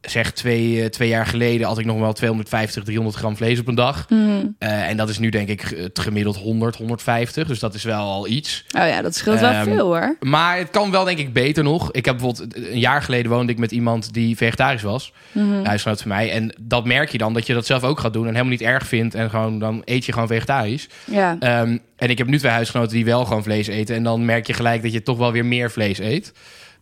[0.00, 1.66] zeg twee, eh, twee jaar geleden...
[1.66, 4.06] had ik nog wel 250, 300 gram vlees op een dag.
[4.08, 4.46] Mhm.
[4.58, 7.46] Eh, en dat is nu denk ik het gemiddeld 100, 150.
[7.48, 8.64] Dus dat is wel al iets.
[8.78, 10.16] Oh ja, dat scheelt wel Ehm, veel hoor.
[10.20, 11.92] Maar het kan wel denk ik beter nog.
[11.92, 15.12] Ik heb bijvoorbeeld een jaar geleden woonde ik met iemand die vegetarisch was.
[15.32, 15.64] Mhm.
[15.64, 16.30] Huisgenoot van mij.
[16.30, 18.62] En dat merk je dan dat je dat zelf ook gaat doen en helemaal niet
[18.62, 19.14] erg vindt.
[19.14, 20.88] En gewoon dan eet je gewoon vegetarisch.
[21.04, 21.36] Ja.
[21.40, 23.96] Ehm, en ik heb nu twee huisgenoten die wel gewoon vlees eten.
[23.96, 26.32] En dan merk je gelijk dat je toch wel weer meer vlees eet.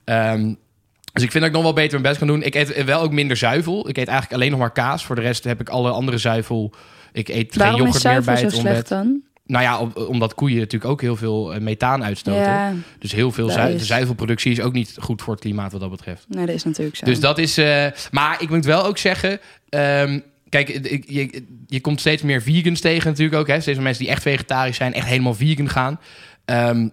[0.04, 0.52] Ehm,
[1.12, 2.42] dus ik vind dat ik nog wel beter mijn best kan doen.
[2.42, 3.88] Ik eet wel ook minder zuivel.
[3.88, 5.04] Ik eet eigenlijk alleen nog maar kaas.
[5.04, 6.72] Voor de rest heb ik alle andere zuivel.
[7.12, 9.20] Ik eet geen Waarom yoghurt meer bij zo het slecht dan?
[9.46, 12.40] Nou ja, om- omdat koeien natuurlijk ook heel veel eh, methaan uitstoten.
[12.42, 15.80] Ja, Dus heel veel zui- is- zuivelproductie is ook niet goed voor het klimaat wat
[15.80, 16.24] dat betreft.
[16.28, 17.04] nee, dat is natuurlijk zo.
[17.04, 17.58] Dus dat is.
[17.58, 19.38] eh, maar ik moet wel ook zeggen.
[19.68, 20.68] ehm, kijk,
[21.06, 23.46] je, je komt steeds meer vegans tegen natuurlijk ook.
[23.46, 23.60] Hè?
[23.60, 26.00] Steeds meer mensen die echt vegetarisch zijn, echt helemaal vegan gaan.
[26.44, 26.88] Ehm,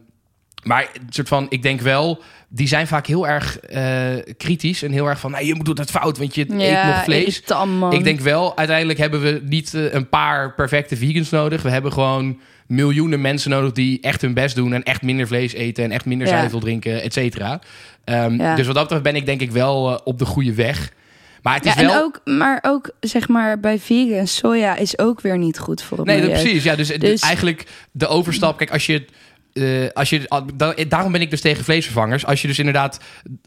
[0.66, 4.92] maar het soort van, ik denk wel, die zijn vaak heel erg eh, kritisch en
[4.92, 7.42] heel erg van, je moet het fout, want je eet nog vlees.
[7.92, 11.62] Ik denk wel, uiteindelijk hebben we niet eh, een paar perfecte vegans nodig.
[11.62, 15.54] We hebben gewoon miljoenen mensen nodig die echt hun best doen en echt minder vlees
[15.54, 16.38] eten en echt minder Ja.
[16.38, 17.60] zuivel drinken, et cetera.
[18.04, 18.56] Ehm, Ja.
[18.56, 20.92] Dus wat dat betreft ben ik denk ik wel eh, op de goede weg.
[21.42, 22.02] Maar het is Ja, en wel.
[22.04, 26.08] ook, maar ook zeg maar bij vegan soja is ook weer niet goed voor het
[26.08, 26.64] nee, precies.
[26.64, 28.58] Ja, dus, Dus- eigenlijk de overstap.
[28.58, 29.06] Kijk, als je.
[29.56, 32.26] Eh, als je, da- daarom ben ik dus tegen vleesvervangers.
[32.26, 33.00] Als je dus inderdaad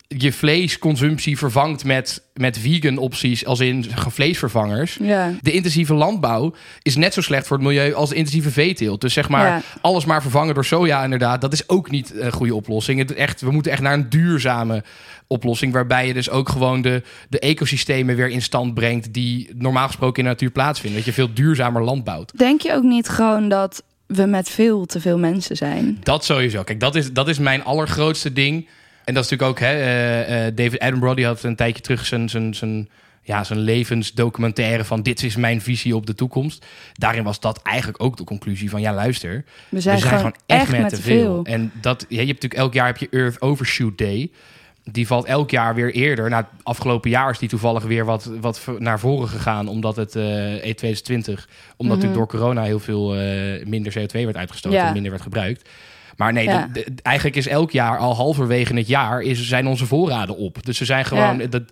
[0.08, 4.98] je vleesconsumptie vervangt met, met vegan opties, als in vleesvervangers.
[5.02, 5.32] Ja.
[5.40, 9.00] De intensieve landbouw is net zo slecht voor het milieu als de intensieve veeteelt.
[9.00, 9.62] Dus zeg maar, Ja.
[9.80, 12.98] alles maar vervangen door soja inderdaad, dat is ook niet een goede oplossing.
[12.98, 14.82] Het, echt, we moeten echt naar een duurzame
[15.26, 15.72] oplossing...
[15.72, 19.12] waarbij je dus ook gewoon de, de ecosystemen weer in stand brengt...
[19.14, 20.96] die normaal gesproken in de natuur plaatsvinden.
[20.98, 22.38] Dat je veel duurzamer land bouwt.
[22.38, 25.98] Denk je ook niet gewoon dat we met veel te veel mensen zijn?
[26.02, 26.62] Dat sowieso.
[26.62, 28.68] Kijk, dat is, dat is mijn allergrootste ding.
[29.04, 29.68] En dat is natuurlijk ook...
[29.68, 32.28] Hè, eh, eh, David Attenborough die had een tijdje terug zijn...
[32.28, 32.88] zijn, zijn
[33.22, 36.66] ja, zijn levensdocumentaire van dit is mijn visie op de toekomst.
[36.94, 40.34] Daarin was dat eigenlijk ook de conclusie van ja, luister, We zijn, we zijn gewoon
[40.46, 41.22] echt met te veel.
[41.22, 41.44] veel.
[41.44, 44.30] En dat, ja, je hebt natuurlijk elk jaar heb je Earth Overshoot Day.
[44.92, 46.30] Die valt elk jaar weer eerder.
[46.30, 49.68] Nou, het afgelopen jaar is die toevallig weer wat, wat naar voren gegaan.
[49.68, 54.36] Omdat het eh E 2020, omdat natuurlijk door corona heel veel eh, minder CO2 werd
[54.36, 54.86] uitgestoten Ja.
[54.86, 55.68] en minder werd gebruikt.
[56.18, 56.66] Maar nee, Ja.
[56.72, 60.64] de- de- eigenlijk is elk jaar, al halverwege het jaar, is, zijn onze voorraden op.
[60.64, 61.38] Dus ze zijn gewoon.
[61.38, 61.46] Ja.
[61.46, 61.62] Dat,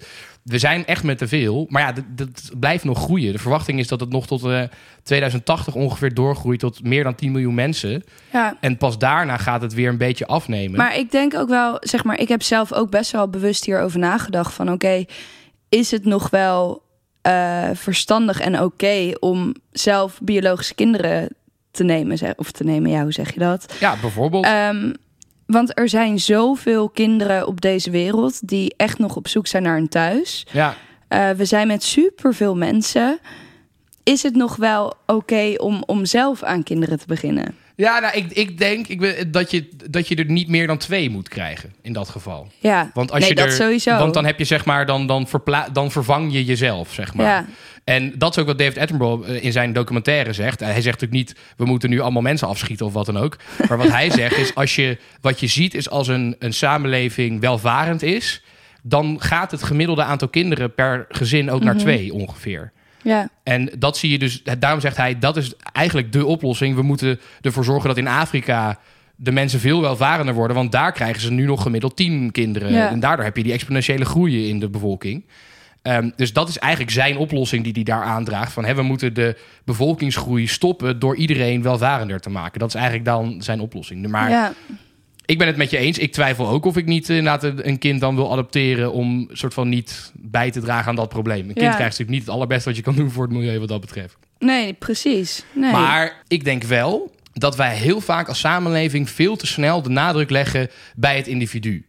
[0.43, 1.67] we zijn echt met te veel.
[1.69, 3.33] Maar ja, dat, dat blijft nog groeien.
[3.33, 4.63] De verwachting is dat het nog tot eh
[5.03, 8.05] 2080 ongeveer doorgroeit tot meer dan 10 miljoen mensen.
[8.33, 8.57] Ja.
[8.61, 10.77] En pas daarna gaat het weer een beetje afnemen.
[10.77, 13.99] Maar ik denk ook wel, zeg maar, ik heb zelf ook best wel bewust hierover
[13.99, 15.05] nagedacht van oké,
[15.69, 16.83] is het nog wel
[17.23, 21.29] eh, verstandig en oké om zelf biologische kinderen
[21.77, 23.75] te nemen, of te nemen, ja, hoe zeg je dat?
[23.81, 24.45] ja, bijvoorbeeld.
[24.45, 24.93] Ehm,
[25.47, 29.77] want er zijn zoveel kinderen op deze wereld die echt nog op zoek zijn naar
[29.77, 30.47] een thuis.
[30.53, 30.75] ja,
[31.09, 33.19] Eh, we zijn met superveel mensen.
[34.03, 37.55] Is het nog wel oké om, om zelf aan kinderen te beginnen?
[37.77, 40.79] Ja nou, ik, ik denk ik, ben- dat, je, dat je er niet meer dan
[40.79, 42.49] twee moet krijgen in dat geval.
[42.59, 43.99] Ja, Want als nee, je dat er, sowieso.
[43.99, 47.27] Want dan heb je zeg maar, dan, dan, verpla- dan vervang je jezelf, zeg maar.
[47.27, 47.47] Ja.
[47.85, 50.61] En dat is ook wat David Attenborough eh, in zijn documentaire zegt.
[50.61, 53.37] Hij zegt natuurlijk niet, we moeten nu allemaal mensen afschieten of wat dan ook.
[53.69, 57.41] Maar wat hij zegt is, als je, wat je ziet is als een, een samenleving
[57.41, 58.43] welvarend is...
[58.83, 61.67] dan gaat het gemiddelde aantal kinderen per gezin ook Mhm.
[61.67, 62.73] naar twee ongeveer.
[63.07, 66.75] Ja, En dat zie je dus, daarom zegt hij, dat is eigenlijk de oplossing.
[66.75, 68.79] We moeten ervoor zorgen dat in Afrika
[69.16, 70.57] de mensen veel welvarender worden.
[70.57, 72.73] Want daar krijgen ze nu nog gemiddeld tien kinderen.
[72.73, 72.90] Ja.
[72.90, 75.25] En daardoor heb je die exponentiële groei in de bevolking.
[75.83, 78.53] Ehm, dus dat is eigenlijk zijn oplossing die hij daar aandraagt.
[78.53, 82.59] Van, hè, we moeten de bevolkingsgroei stoppen door iedereen welvarender te maken.
[82.59, 84.09] Dat is eigenlijk dan zijn oplossing.
[84.09, 84.53] Maar ja.
[85.27, 85.99] Ik ben het met je eens.
[85.99, 88.93] Ik twijfel ook of ik niet eh, inderdaad een een kind dan wil adopteren...
[88.93, 91.39] om soort van niet bij te dragen aan dat probleem.
[91.39, 91.65] Een kind Ja.
[91.75, 94.17] krijgt natuurlijk niet het allerbeste wat je kan doen voor het milieu wat dat betreft.
[94.39, 95.45] Nee, precies.
[95.53, 95.73] Nee.
[95.73, 100.31] Maar ik denk wel dat wij heel vaak als samenleving veel te snel de nadruk
[100.31, 101.85] leggen bij het individu.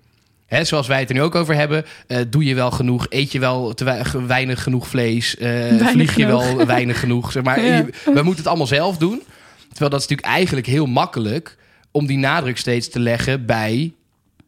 [0.46, 1.86] Hè, zoals wij het er nu ook over hebben.
[2.08, 3.06] eh, doe je wel genoeg?
[3.10, 5.38] Eet je wel te weinig genoeg vlees?
[5.38, 6.54] eh, vlieg je genoeg.
[6.56, 7.32] wel weinig genoeg?
[7.32, 7.76] Zeg maar, Ja.
[7.76, 9.22] je- we moeten het allemaal zelf doen.
[9.70, 11.58] Terwijl dat is natuurlijk eigenlijk heel makkelijk
[11.98, 13.94] om die nadruk steeds te leggen bij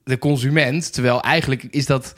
[0.03, 0.93] de consument.
[0.93, 2.13] Terwijl eigenlijk is dat.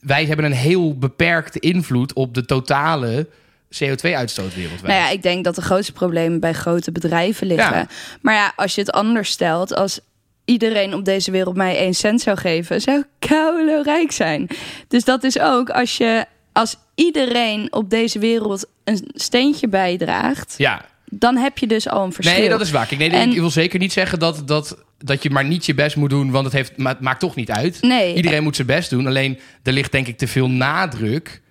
[0.00, 3.28] Wij hebben een heel beperkte invloed op de totale
[3.74, 4.82] CO2-uitstoot wereldwijd.
[4.82, 7.76] Nou ja, ik denk dat de grootste problemen bij grote bedrijven liggen.
[7.76, 7.86] Ja.
[8.20, 10.00] Maar ja, als je het anders stelt, als
[10.44, 14.48] iedereen op deze wereld mij één cent zou geven, zou ik koude rijk zijn.
[14.88, 20.84] Dus dat is ook als je als iedereen op deze wereld een steentje bijdraagt, Ja,
[21.10, 22.38] dan heb je dus al een verschil.
[22.38, 22.86] nee, dat is waar.
[22.86, 25.74] Kijk, nee, En- Ik wil zeker niet zeggen dat, dat, dat je maar niet je
[25.74, 27.78] best moet doen, want het, heeft, maar het maakt toch niet uit.
[27.82, 28.14] Nee.
[28.14, 29.06] Iedereen moet zijn best doen.
[29.06, 31.42] Alleen er ligt denk ik te veel nadruk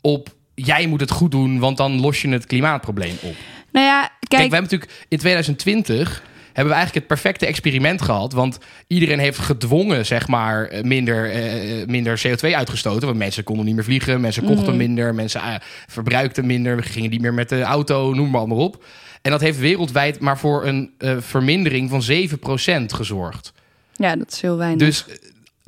[0.00, 0.34] op.
[0.54, 3.34] Jij moet het goed doen, want dan los je het klimaatprobleem op.
[3.72, 6.22] Nou ja, kijk, Kijk, we hebben natuurlijk in 2020
[6.56, 8.32] hebben we eigenlijk het perfecte experiment gehad.
[8.32, 13.06] Want iedereen heeft gedwongen, zeg maar, eh, minder, eh, eh, minder CO2 uitgestoten.
[13.06, 14.76] Want mensen konden niet meer vliegen, mensen kochten Mhm.
[14.76, 15.40] minder, mensen
[15.86, 18.84] verbruikten minder, we gingen niet meer met de auto, noem maar allemaal op.
[19.22, 23.52] En dat heeft wereldwijd maar voor een vermindering van 7% gezorgd.
[23.92, 24.78] ja, dat is heel weinig.
[24.78, 25.04] Dus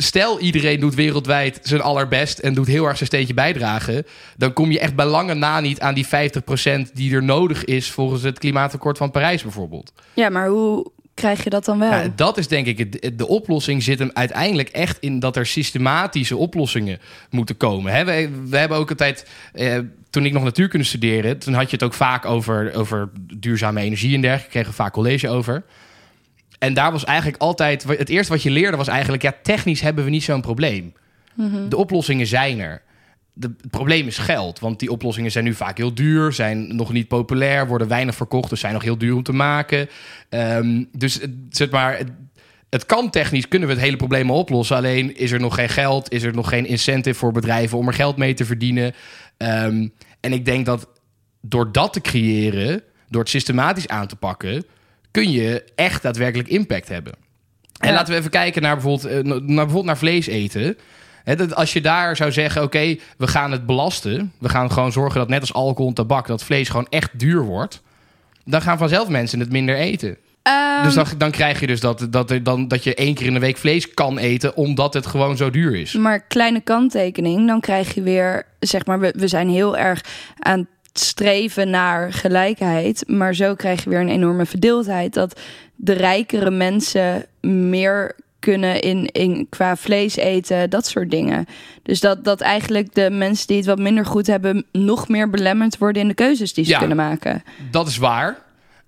[0.02, 4.06] stel iedereen doet wereldwijd zijn allerbest en doet heel erg zijn steentje bijdragen,
[4.36, 7.90] dan kom je echt bij lange na niet aan die 50% die er nodig is
[7.90, 9.92] volgens het klimaatakkoord van Parijs bijvoorbeeld.
[10.14, 11.90] ja, maar hoe krijg je dat dan wel?
[11.90, 15.46] Ja, dat is denk ik, het- de oplossing zit hem uiteindelijk echt in dat er
[15.46, 16.98] systematische oplossingen
[17.30, 18.04] moeten komen.
[18.06, 19.78] We, we hebben ook altijd, eh,
[20.10, 24.14] toen ik nog natuurkunde studeerde, toen had je het ook vaak over, over duurzame energie
[24.14, 24.50] en dergelijke.
[24.50, 25.62] Kregen we vaak college over.
[26.58, 30.04] En daar was eigenlijk altijd, het eerste wat je leerde was eigenlijk, ja, technisch hebben
[30.04, 30.92] we niet zo'n probleem.
[31.68, 32.82] De oplossingen zijn er.
[33.32, 36.92] De, het probleem is geld, want die oplossingen zijn nu vaak heel duur, zijn nog
[36.92, 39.88] niet populair, worden weinig verkocht, dus zijn nog heel duur om te maken.
[40.28, 42.08] Ehm, dus het- zeg maar, het,
[42.70, 44.76] het kan technisch, kunnen we het hele probleem oplossen.
[44.76, 47.94] Alleen is er nog geen geld, is er nog geen incentive voor bedrijven om er
[47.94, 48.92] geld mee te verdienen.
[49.36, 49.88] Ehm,
[50.20, 50.88] en ik denk dat
[51.40, 54.64] door dat te creëren, door het systematisch aan te pakken,
[55.10, 57.12] kun je echt daadwerkelijk impact hebben.
[57.80, 57.94] En Ja.
[57.94, 60.78] laten we even kijken naar bijvoorbeeld, eh, naar, bijvoorbeeld naar vlees eten.
[61.24, 64.32] Dat als je daar zou zeggen, oké, we gaan het belasten.
[64.38, 67.42] We gaan gewoon zorgen dat net als alcohol en tabak, dat vlees gewoon echt duur
[67.42, 67.82] wordt.
[68.44, 70.16] Dan gaan vanzelf mensen het minder eten.
[70.42, 73.34] Ehm, dus dan, dan krijg je dus dat, dat, dan, dat je één keer in
[73.34, 75.92] de week vlees kan eten, omdat het gewoon zo duur is.
[75.92, 80.04] Maar kleine kanttekening, dan krijg je weer, zeg maar, we, we zijn heel erg
[80.38, 80.66] aan
[80.98, 83.04] streven naar gelijkheid.
[83.06, 85.14] Maar zo krijg je weer een enorme verdeeldheid.
[85.14, 85.40] Dat
[85.76, 91.46] de rijkere mensen meer kunnen in, in qua vlees eten, dat soort dingen.
[91.82, 95.78] Dus dat, dat eigenlijk de mensen die het wat minder goed hebben, nog meer belemmerd
[95.78, 96.78] worden in de keuzes die ze Ja.
[96.78, 97.42] kunnen maken.
[97.70, 98.38] Dat is waar.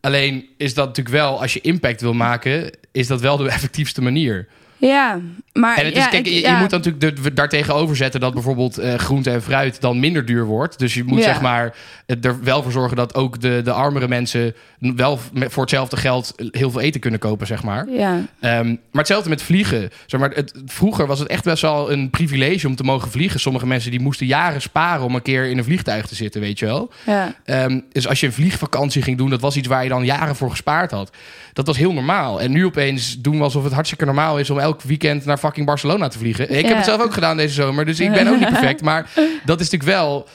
[0.00, 4.02] Alleen is dat natuurlijk wel, als je impact wil maken, is dat wel de effectiefste
[4.02, 4.48] manier.
[4.76, 5.20] Ja,
[5.52, 6.58] maar En het is, kijk, ik- je, je ja.
[6.60, 10.44] moet dan natuurlijk de, daartegenover zetten dat bijvoorbeeld eh, groente en fruit dan minder duur
[10.44, 10.78] wordt.
[10.78, 11.24] Dus je moet Ja.
[11.24, 11.74] zeg maar
[12.20, 16.32] er wel voor zorgen dat ook de, de armere mensen wel met- voor hetzelfde geld
[16.50, 17.88] heel veel eten kunnen kopen, zeg maar.
[17.88, 19.90] Ja, Ehm, maar hetzelfde met vliegen.
[20.06, 23.40] Zeg maar, het, vroeger was het echt best wel een privilege om te mogen vliegen.
[23.40, 26.58] Sommige mensen die moesten jaren sparen om een keer in een vliegtuig te zitten, weet
[26.58, 26.90] je wel.
[27.06, 27.34] ja.
[27.44, 30.36] Ehm, dus als je een vliegvakantie ging doen, dat was iets waar je dan jaren
[30.36, 31.10] voor gespaard had.
[31.52, 32.40] Dat was heel normaal.
[32.40, 35.66] En nu opeens doen we alsof het hartstikke normaal is om elk weekend naar fucking
[35.66, 36.50] Barcelona te vliegen.
[36.50, 36.66] Ik Ja.
[36.68, 38.82] heb het zelf ook gedaan deze zomer, dus ik ben ook niet perfect.
[38.82, 39.10] Maar
[39.44, 40.28] dat is natuurlijk wel,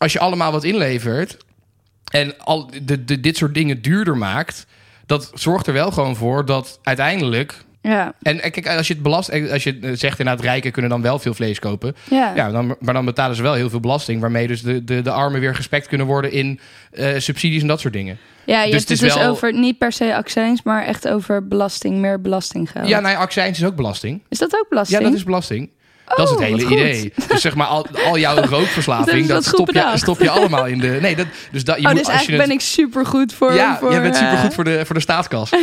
[0.00, 1.36] als je allemaal wat inlevert
[2.12, 4.66] en al de, de, dit soort dingen duurder maakt,
[5.06, 7.64] dat zorgt er wel gewoon voor dat uiteindelijk.
[7.80, 8.14] ja.
[8.22, 11.34] En kijk, als je het belast, als je zegt inderdaad, rijken kunnen dan wel veel
[11.34, 11.96] vlees kopen.
[12.10, 12.32] ja.
[12.34, 15.10] Ja, dan, maar dan betalen ze wel heel veel belasting, waarmee dus de, de, de
[15.10, 16.60] armen weer gespekt kunnen worden in
[16.90, 18.18] eh, subsidies en dat soort dingen.
[18.44, 21.48] Ja, je Dus hebt het dus wel- over niet per se accijns, maar echt over
[21.48, 22.88] belasting, meer belastinggeld.
[22.88, 24.22] Ja, nou ja, accijns is ook belasting.
[24.28, 25.00] Is dat ook belasting?
[25.02, 25.70] Ja, dat is belasting.
[26.16, 27.12] Dat is het Oh, hele idee.
[27.28, 30.88] Dus zeg maar, al, al jouw rookverslaving, dat, stop, je, stop je allemaal in de...
[31.00, 33.32] Nee, dat, dus dat, je oh, moet, dus als je ben het, ik super goed
[33.32, 33.54] voor.
[33.54, 35.50] Ja, voor, jij bent eh, supergoed voor de, voor de staatskas.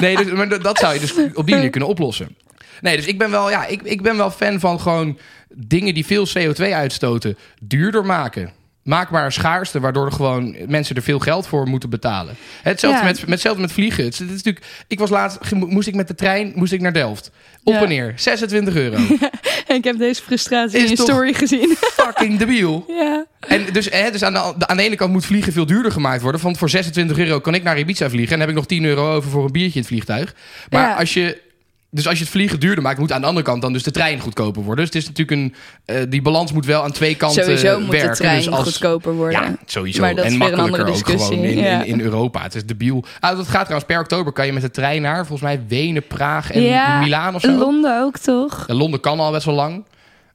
[0.00, 2.36] Nee, dus, maar dat, dat zou je dus op die manier kunnen oplossen.
[2.80, 5.18] Nee, dus ik ben wel, ja, ik, ik ben wel fan van gewoon
[5.54, 8.52] dingen die veel CO2 uitstoten duurder maken.
[8.82, 12.36] Maak maar een schaarste, waardoor er gewoon mensen er veel geld voor moeten betalen.
[12.62, 13.04] Hetzelfde, Ja.
[13.04, 14.04] met, met, hetzelfde met vliegen.
[14.04, 16.80] Het is, het is natuurlijk, ik was laatst, moest ik met de trein moest ik
[16.80, 17.30] naar Delft.
[17.64, 17.82] Op Ja.
[17.82, 18.96] en neer, 26 euro.
[19.76, 21.76] ik heb deze frustratie Is in je story gezien.
[22.04, 22.84] Fucking debiel.
[22.88, 23.24] ja.
[23.40, 26.22] En dus, hè, dus aan, de, aan de ene kant moet vliegen veel duurder gemaakt
[26.22, 26.40] worden.
[26.40, 28.32] Want voor 26 euro kan ik naar Ibiza vliegen.
[28.32, 30.34] En dan heb ik nog 10 euro over voor een biertje in het vliegtuig.
[30.70, 31.46] Maar als je.
[31.90, 33.90] Dus als je het vliegen duurder maakt, moet aan de andere kant dan dus de
[33.90, 34.84] trein goedkoper worden.
[34.84, 35.54] Dus het is natuurlijk een.
[35.96, 38.10] eh, die balans moet wel aan twee kanten Sowieso moet werken.
[38.10, 39.40] de trein dus als, goedkoper worden.
[39.42, 40.00] Ja, sowieso.
[40.00, 41.82] Maar dat en is weer een makkelijker andere ook discussie, gewoon in, ja.
[41.82, 42.42] in, in Europa.
[42.42, 43.04] Het is debiel.
[43.20, 44.32] Ah, dat gaat trouwens per oktober.
[44.32, 47.52] Kan je met de trein naar volgens mij Wenen, Praag en Ja, Milaan of zo.
[47.58, 48.64] Londen ook toch?
[48.66, 49.84] Ja, Londen kan al best wel lang.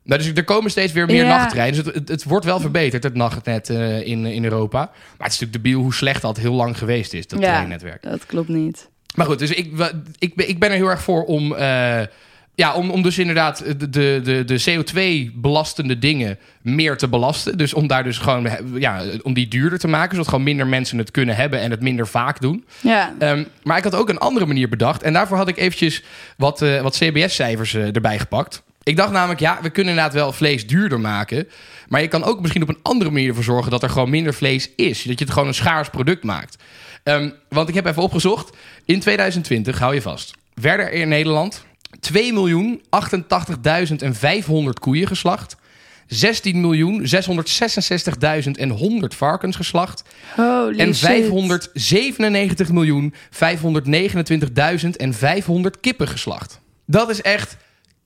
[0.03, 1.37] Nou, dus er komen steeds weer meer Ja.
[1.37, 1.75] nachttreinen.
[1.75, 4.77] Dus het, het, het wordt wel verbeterd, het nachtnet eh, in, in Europa.
[4.79, 7.45] Maar het is natuurlijk debiel hoe slecht dat heel lang geweest is, dat Ja.
[7.53, 8.03] treinnetwerk.
[8.03, 8.89] Dat klopt niet.
[9.15, 9.71] Maar goed, dus ik,
[10.19, 11.99] ik, ben- ik ben er heel erg voor om, eh,
[12.55, 17.57] ja, om, om dus inderdaad de, de, de, de CO2-belastende dingen meer te belasten.
[17.57, 20.97] Dus om daar dus gewoon, ja, om die duurder te maken, zodat gewoon minder mensen
[20.97, 22.65] het kunnen hebben en het minder vaak doen.
[22.81, 25.03] Ja, Ehm, maar ik had ook een andere manier bedacht.
[25.03, 26.03] En daarvoor had ik eventjes
[26.37, 28.63] wat, eh, wat CBS-cijfers eh, erbij gepakt.
[28.83, 31.47] Ik dacht namelijk, ja, we kunnen inderdaad wel vlees duurder maken.
[31.87, 34.33] Maar je kan ook misschien op een andere manier ervoor zorgen dat er gewoon minder
[34.33, 35.03] vlees is.
[35.03, 36.57] Dat je het gewoon een schaars product maakt.
[37.03, 38.57] Ehm, want ik heb even opgezocht.
[38.85, 41.65] In 2020, hou je vast, werden er in Nederland
[41.99, 45.55] 2.088.500 koeien geslacht.
[46.07, 46.13] 16.666.100
[49.07, 50.03] varkens geslacht.
[50.35, 51.29] holy En shit.
[55.65, 56.61] 597.529.500 kippen geslacht.
[56.85, 57.57] Dat is echt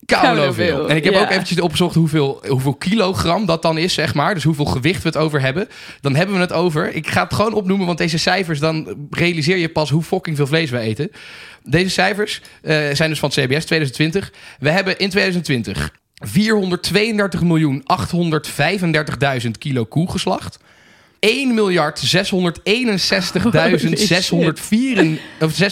[0.06, 1.22] koude En ik heb ja.
[1.22, 4.34] ook eventjes opgezocht hoeveel, hoeveel kilogram dat dan is, zeg maar.
[4.34, 5.68] Dus hoeveel gewicht we het over hebben.
[6.02, 6.94] Dan hebben we het over...
[6.94, 8.60] Ik ga het gewoon opnoemen, want deze cijfers...
[8.60, 11.12] dan realiseer je pas hoe fucking veel vlees we eten.
[11.64, 14.32] Deze cijfers eh, zijn dus van het CBS 2020.
[14.60, 15.92] We hebben in 2020
[19.44, 20.60] 432.835.000 kilo koe geslacht.
[21.20, 22.22] 1 miljard 661.645
[25.40, 25.68] of 645.000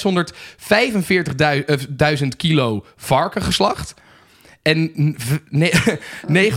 [2.38, 3.94] kilo varken geslacht.
[4.66, 5.98] En v- ne-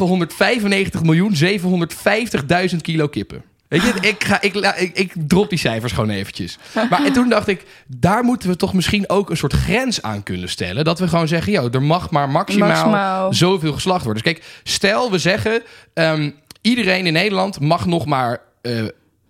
[2.70, 3.42] 995.750.000 kilo kippen.
[3.68, 6.58] Weet je, ik, ga, ik, ik, ik drop die cijfers gewoon eventjes.
[6.90, 10.22] Maar en toen dacht ik, daar moeten we toch misschien ook een soort grens aan
[10.22, 10.84] kunnen stellen.
[10.84, 13.32] Dat we gewoon zeggen, joh, er mag maar maximaal, Maximaal.
[13.34, 14.22] zoveel geslacht worden.
[14.22, 15.62] Dus kijk, stel we zeggen,
[15.94, 18.84] ehm, iedereen in Nederland mag nog maar eh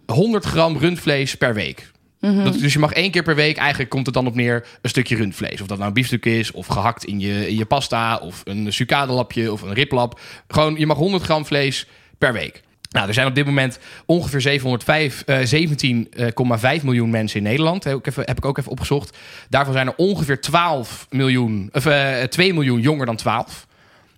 [0.07, 1.91] 100 gram rundvlees per week.
[2.21, 4.91] Dat, dus je mag één keer per week, eigenlijk komt het dan op neer, een
[4.91, 5.61] stukje rundvlees.
[5.61, 8.73] Of dat nou een biefstuk is, of gehakt in je, in je pasta, of een
[8.73, 10.21] sucadelapje, of een riplap.
[10.49, 11.87] Gewoon, je mag 100 gram vlees
[12.19, 12.63] per week.
[12.91, 17.85] Nou, er zijn op dit moment ongeveer 705, eh, 17,5 miljoen mensen in Nederland.
[17.85, 19.17] Heb ik, heb ik ook even opgezocht.
[19.49, 23.67] Daarvan zijn er ongeveer 12 miljoen, of eh 2 miljoen jonger dan 12.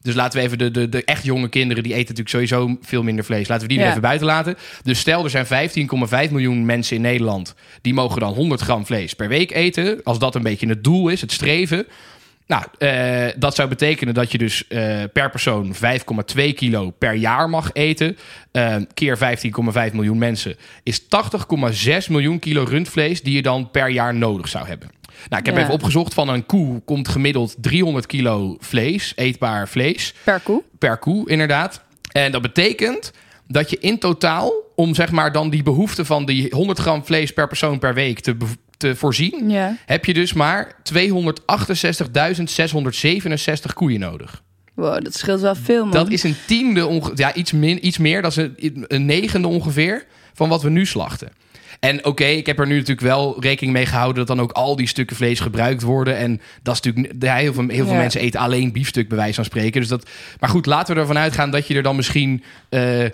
[0.02, 3.02] Dus laten we even de, de, de echt jonge kinderen, die eten natuurlijk sowieso veel
[3.02, 3.48] minder vlees.
[3.48, 3.90] Laten we die er Ja.
[3.90, 4.56] even buiten laten.
[4.82, 5.46] Dus stel, er zijn
[6.26, 7.54] 15,5 miljoen mensen in Nederland.
[7.82, 10.00] Die mogen dan 100 gram vlees per week eten.
[10.04, 11.86] Als dat een beetje het doel is, het streven.
[12.46, 17.50] Nou, eh, dat zou betekenen dat je dus eh, per persoon 5,2 kilo per jaar
[17.50, 18.16] mag eten.
[18.52, 24.14] Eh, keer 15,5 miljoen mensen is 80,6 miljoen kilo rundvlees die je dan per jaar
[24.14, 24.90] nodig zou hebben.
[25.28, 25.60] Nou, ik heb Ja.
[25.62, 30.62] even opgezocht van een koe komt gemiddeld 300 kilo vlees, eetbaar vlees Per koe.
[30.78, 31.82] per koe, inderdaad.
[32.12, 33.12] En dat betekent
[33.46, 37.32] dat je in totaal, om zeg maar dan die behoefte van die 100 gram vlees
[37.32, 38.36] per persoon per week te,
[38.76, 39.76] te voorzien, Ja.
[39.86, 44.42] heb je dus maar 268.667 koeien nodig.
[44.80, 45.90] Wow, dat scheelt wel veel, man.
[45.92, 49.48] Dat is een tiende, onge- ja, iets, min, iets meer, dat is een, een negende
[49.48, 51.28] ongeveer van wat we nu slachten.
[51.80, 54.76] En oké, ik heb er nu natuurlijk wel rekening mee gehouden dat dan ook al
[54.76, 56.16] die stukken vlees gebruikt worden.
[56.16, 58.00] En dat is natuurlijk, ja, heel veel, heel veel Ja.
[58.00, 59.80] mensen eten alleen biefstuk, bij wijze van spreken.
[59.80, 60.08] Dus dat,
[60.40, 63.04] maar goed, laten we ervan uitgaan dat je er dan misschien eh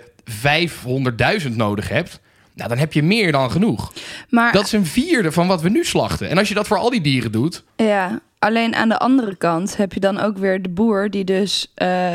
[1.43, 2.19] 500.000 nodig hebt.
[2.53, 3.93] Nou, dan heb je meer dan genoeg.
[4.29, 6.29] maar Dat is een vierde van wat we nu slachten.
[6.29, 9.77] En als je dat voor al die dieren doet, ja, alleen aan de andere kant
[9.77, 12.09] heb je dan ook weer de boer die dus eh,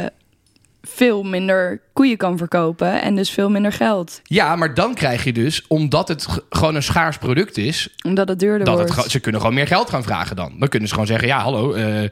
[0.83, 5.33] veel minder koeien kan verkopen en dus veel minder geld, ja, maar dan krijg je
[5.33, 8.93] dus, omdat het gewoon een schaars product is, omdat het duurder dat het, wordt.
[8.95, 10.53] gewoon- ze kunnen gewoon meer geld gaan vragen dan.
[10.59, 12.09] Dan kunnen ze gewoon zeggen, ja, hallo, eh,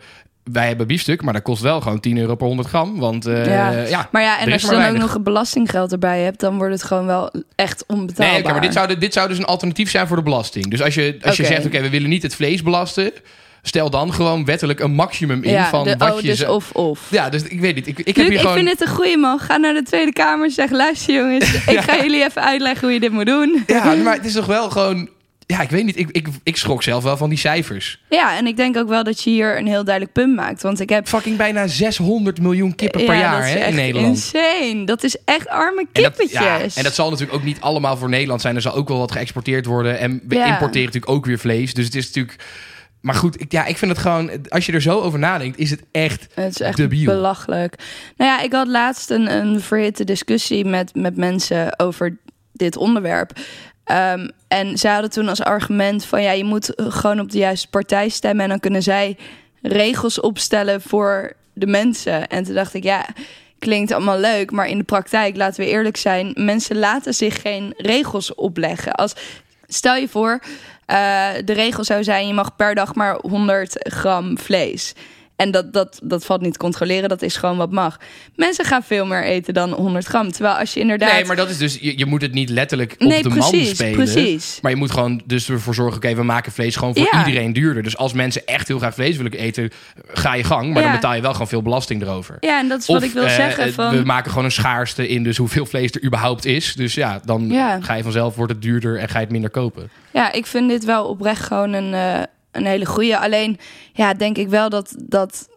[0.53, 2.99] wij hebben biefstuk, maar dat kost wel gewoon 10 euro per 100 gram.
[2.99, 3.70] Want eh, Ja.
[3.70, 4.09] ja.
[4.12, 7.07] Maar ja, en als je dan ook nog belastinggeld erbij hebt, dan wordt het gewoon
[7.07, 8.42] wel echt onbetaalbaar.
[8.42, 10.70] Nee, maar dit zou, dit zou dus een alternatief zijn voor de belasting.
[10.70, 13.12] Dus als je, als je zegt, oké, we willen niet het vlees belasten,
[13.62, 16.27] stel dan gewoon wettelijk een maximum in ja, van de- wat oh, je...
[16.27, 17.01] dus of of.
[17.11, 17.87] Ja, dus ik weet niet.
[17.87, 18.55] Ik, ik heb hier ik gewoon...
[18.55, 19.38] vind dit een goeie man.
[19.38, 20.70] Ga naar de Tweede Kamer en zeg...
[20.70, 23.62] luister jongens, ik ga jullie even uitleggen hoe je dit moet doen.
[23.66, 25.09] Ja, maar het is toch wel gewoon...
[25.46, 25.99] Ja, ik weet niet.
[25.99, 28.01] Ik, ik, ik schrok zelf wel van die cijfers.
[28.09, 30.62] Ja, en ik denk ook wel dat je hier een heel duidelijk punt maakt.
[30.62, 31.09] Want ik heb...
[31.09, 34.14] Fucking bijna 600 miljoen kippen per ja, jaar hè, in Nederland.
[34.16, 34.85] insane.
[34.85, 36.40] Dat is echt arme En dat, kippetjes.
[36.40, 38.55] ja, en dat zal natuurlijk ook niet allemaal voor Nederland zijn.
[38.55, 39.99] Er zal ook wel wat geëxporteerd worden.
[39.99, 41.75] En we importeren natuurlijk ook weer vlees.
[41.75, 42.37] Dus het is natuurlijk...
[43.00, 44.30] Maar goed, ik, ja, ik vind het gewoon...
[44.48, 46.26] Als je er zo over nadenkt, is het echt...
[46.34, 47.12] Het is echt Debiel.
[47.12, 47.74] belachelijk.
[48.16, 52.16] Nou ja, ik had laatst een, een verhitte discussie met, met mensen over
[52.52, 53.33] dit onderwerp.
[53.85, 57.68] Ehm, en zij hadden toen als argument van ja, je moet gewoon op de juiste
[57.68, 59.16] partij stemmen en dan kunnen zij
[59.62, 62.29] regels opstellen voor de mensen.
[62.29, 63.06] En toen dacht ik, ja,
[63.58, 67.75] klinkt allemaal leuk, maar in de praktijk, laten we eerlijk zijn, mensen laten zich geen
[67.77, 68.92] regels opleggen.
[68.92, 69.14] Als
[69.66, 70.40] stel je voor,
[71.44, 74.94] de regel zou zijn: je mag per dag maar 100 gram vlees.
[75.40, 77.96] En dat, dat, dat valt niet te controleren, dat is gewoon wat mag.
[78.36, 80.32] Mensen gaan veel meer eten dan 100 gram.
[80.32, 81.12] Terwijl als je inderdaad...
[81.12, 83.66] Nee, maar dat is dus, je, je moet het niet letterlijk op Nee, de precies,
[83.66, 83.94] man spelen.
[83.94, 84.58] precies.
[84.62, 87.26] Maar je moet gewoon dus ervoor zorgen, oké, we maken vlees gewoon voor Ja.
[87.26, 87.82] iedereen duurder.
[87.82, 89.70] Dus als mensen echt heel graag vlees willen eten,
[90.08, 90.72] ga je gang.
[90.72, 90.88] Maar Ja.
[90.88, 92.36] dan betaal je wel gewoon veel belasting erover.
[92.40, 93.72] Ja, en dat is wat ik wil eh, zeggen.
[93.72, 93.90] Van...
[93.96, 96.74] We maken gewoon een schaarste in dus hoeveel vlees er überhaupt is.
[96.74, 97.78] Dus ja, dan Ja.
[97.80, 99.90] ga je vanzelf, wordt het duurder en ga je het minder kopen.
[100.10, 102.22] Ja, ik vind dit wel oprecht gewoon een, eh,
[102.53, 103.19] een hele goede.
[103.19, 103.59] Alleen,
[103.92, 105.48] ja, denk ik wel dat, dat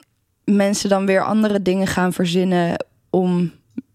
[0.43, 3.51] mensen dan weer andere dingen gaan verzinnen om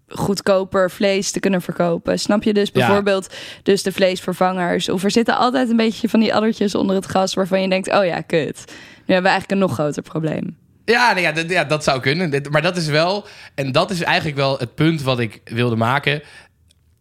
[0.09, 2.19] goedkoper vlees te kunnen verkopen.
[2.19, 2.87] Snap je dus Ja.
[2.87, 4.89] bijvoorbeeld dus de vleesvervangers?
[4.89, 7.93] Of er zitten altijd een beetje van die addertjes onder het gas waarvan je denkt,
[7.93, 8.65] oh ja, kut.
[8.67, 10.57] Nu hebben we eigenlijk een nog groter probleem.
[10.85, 12.43] Ja, nee, ja, dat, ja, dat zou kunnen.
[12.51, 16.23] Maar dat is wel, en dat is eigenlijk wel het punt wat ik wilde maken.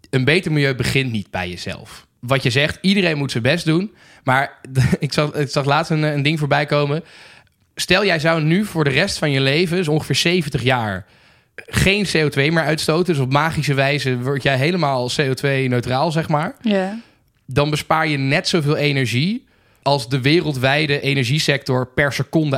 [0.10, 2.08] Een beter milieu begint niet bij jezelf.
[2.20, 3.94] Wat je zegt, iedereen moet zijn best doen.
[4.28, 4.60] Maar
[5.00, 7.04] ik zag, ik zag laatst een, een ding voorbij komen.
[7.76, 11.06] Stel, jij zou nu voor de rest van je leven, dus ongeveer 70 jaar,
[11.56, 13.14] geen CO2 meer uitstoten.
[13.14, 16.56] Dus op magische wijze word jij helemaal CO2-neutraal, zeg maar.
[16.62, 17.00] Ja.
[17.46, 19.46] Dan bespaar je net zoveel energie
[19.82, 22.58] als de wereldwijde energiesector per seconde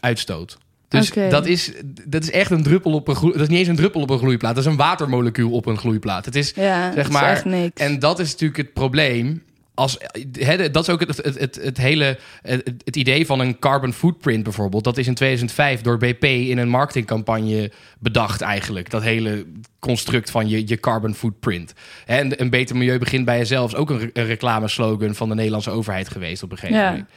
[0.00, 0.58] uitstoot.
[0.88, 1.72] Dus dat, is,
[2.04, 3.14] dat is echt een druppel op een.
[3.14, 4.54] Dat is niet eens een druppel op een gloeiplaat.
[4.54, 6.24] Dat is een watermolecuul op een gloeiplaat.
[6.24, 7.30] Het is, Ja, zeg maar.
[7.30, 7.80] is echt niks.
[7.80, 9.42] En dat is natuurlijk het probleem.
[9.74, 9.98] Als,
[10.32, 13.92] hè, dat is ook het, het, het, het hele het, het idee van een carbon
[13.92, 14.84] footprint bijvoorbeeld.
[14.84, 18.90] Dat is in 2005 door BP in een marketingcampagne bedacht eigenlijk.
[18.90, 19.46] Dat hele
[19.78, 21.72] construct van je, je carbon footprint.
[22.06, 23.72] En een beter milieu begint bij jezelf.
[23.72, 26.90] Is ook een, re- een reclameslogan van de Nederlandse overheid geweest op een gegeven Ja.
[26.90, 27.08] moment.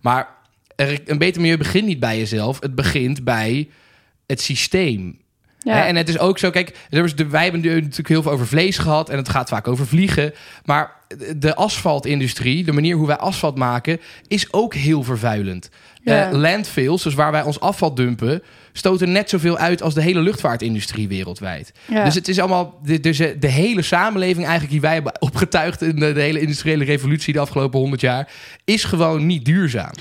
[0.00, 0.28] Maar
[1.04, 2.60] een beter milieu begint niet bij jezelf.
[2.60, 3.68] Het begint bij
[4.26, 5.18] het systeem.
[5.74, 5.86] Ja.
[5.86, 8.46] En het is ook zo, kijk, er is de, wij hebben natuurlijk heel veel over
[8.46, 10.32] vlees gehad en het gaat vaak over vliegen.
[10.64, 10.92] Maar
[11.36, 15.70] de asfaltindustrie, de manier hoe wij asfalt maken, is ook heel vervuilend.
[16.02, 16.30] Ja.
[16.30, 18.42] Eh, landfills, dus waar wij ons afval dumpen,
[18.72, 21.72] stoten net zoveel uit als de hele luchtvaartindustrie wereldwijd.
[21.84, 22.04] Ja.
[22.04, 25.96] Dus het is allemaal, de, dus de hele samenleving eigenlijk die wij hebben opgetuigd in
[25.96, 28.28] de, de hele industriële revolutie de afgelopen honderd jaar,
[28.64, 29.92] is gewoon niet duurzaam.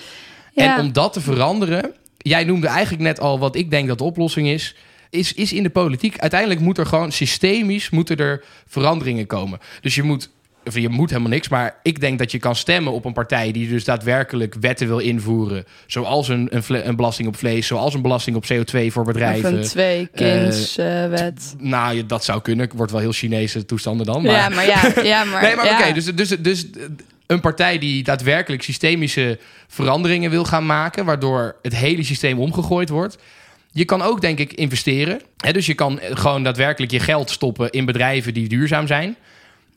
[0.55, 4.03] En om dat te veranderen, jij noemde eigenlijk net al wat ik denk dat de
[4.03, 4.75] oplossing is,
[5.15, 6.17] is, is in de politiek.
[6.17, 9.59] Uiteindelijk moet er gewoon systemisch moeten er veranderingen komen.
[9.81, 10.29] Dus je moet,
[10.65, 13.51] of je moet helemaal niks, maar ik denk dat je kan stemmen op een partij
[13.51, 18.35] die dus daadwerkelijk wetten wil invoeren, zoals een, een, belasting op vlees, zoals een belasting
[18.35, 19.57] op CO2 voor Of bedrijven.
[19.57, 21.55] een twee-kinds-wet.
[21.57, 22.69] Nou, je- dat zou kunnen.
[22.75, 24.21] Wordt wel heel Chinese toestanden dan.
[24.23, 24.31] Maar...
[24.31, 25.41] ja, maar ja, ja, maar...
[25.41, 25.79] Nee, maar ja.
[25.79, 26.67] oké, dus, dus, dus
[27.27, 33.17] een partij die daadwerkelijk systemische veranderingen wil gaan maken, waardoor het hele systeem omgegooid wordt.
[33.77, 35.21] Je kan ook, denk ik, investeren.
[35.37, 39.15] Hè, dus je kan eh, gewoon daadwerkelijk je geld stoppen in bedrijven die duurzaam zijn.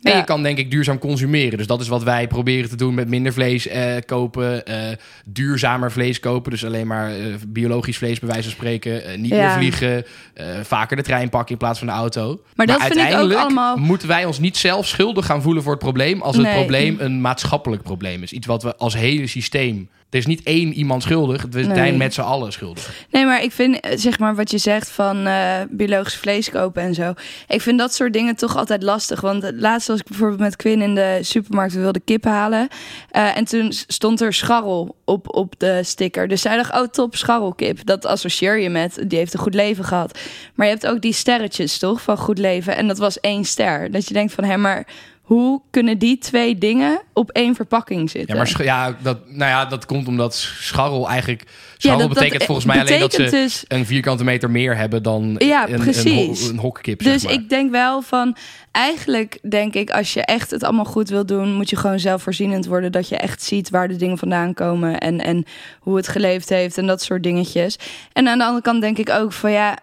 [0.02, 0.18] En Ja.
[0.18, 1.58] je kan, denk ik, duurzaam consumeren.
[1.58, 5.92] Dus dat is wat wij proberen te doen met minder vlees eh, kopen, eh, duurzamer
[5.92, 6.50] vlees kopen.
[6.50, 9.04] Dus alleen maar eh, biologisch vlees, bij wijze van spreken.
[9.04, 9.36] eh, niet Ja.
[9.36, 12.40] meer vliegen, eh, vaker de trein pakken in plaats van de auto.
[12.54, 15.62] Maar dat vind ik ook uiteindelijk allemaal- moeten wij ons niet zelf schuldig gaan voelen
[15.62, 16.22] voor het probleem...
[16.22, 16.54] als het Nee.
[16.54, 18.32] probleem een maatschappelijk probleem is.
[18.32, 19.88] Iets wat we als hele systeem...
[20.10, 21.74] Er is niet één iemand schuldig, we Nee.
[21.76, 23.04] zijn met z'n allen schuldig.
[23.10, 26.82] Nee, maar ik vind, eh, zeg maar, wat je zegt van eh, biologisch vlees kopen
[26.82, 27.12] en zo.
[27.48, 29.20] Ik vind dat soort dingen toch altijd lastig.
[29.20, 31.72] Want het laatst was ik bijvoorbeeld met Quinn in de supermarkt.
[31.74, 32.68] We wilden kip halen.
[33.10, 36.28] Eh, en toen stond er scharrel op, op de sticker.
[36.28, 37.86] Dus zij dacht, oh top, scharrelkip.
[37.86, 40.18] Dat associeer je met, die heeft een goed leven gehad.
[40.54, 42.76] Maar je hebt ook die sterretjes, toch, van goed leven.
[42.76, 43.90] En dat was één ster.
[43.90, 44.86] Dat je denkt van, hé, maar
[45.28, 48.36] hoe kunnen die twee dingen op één verpakking zitten?
[48.36, 51.44] Ja, maar ja, dat, nou ja, dat komt omdat scharrel eigenlijk...
[51.76, 55.34] Scharrel dat betekent volgens mij alleen dat ze dus- een vierkante meter meer hebben dan
[55.38, 56.42] Ja, een, een, precies.
[56.42, 56.98] ho- een hokkip.
[57.02, 57.32] Dus zeg maar.
[57.32, 58.36] ik denk wel van,
[58.72, 62.66] eigenlijk denk ik, als je echt het allemaal goed wil doen, moet je gewoon zelfvoorzienend
[62.66, 62.92] worden.
[62.92, 65.44] Dat je echt ziet waar de dingen vandaan komen en, en
[65.80, 67.76] hoe het geleefd heeft en dat soort dingetjes.
[68.12, 69.78] En aan de andere kant denk ik ook van ja.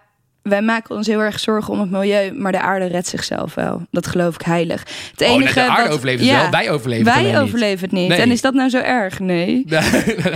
[0.48, 3.82] Wij maken ons heel erg zorgen om het milieu, maar de aarde redt zichzelf wel.
[3.90, 4.80] Dat geloof ik heilig.
[5.10, 7.40] Het Oh, nee, enige de aarde overleeft het ja, wel, wij overleven het alleen Wij
[7.40, 7.48] niet.
[7.48, 8.08] overleven het niet.
[8.08, 8.18] Nee.
[8.20, 9.18] En is dat nou zo erg?
[9.18, 9.64] Nee.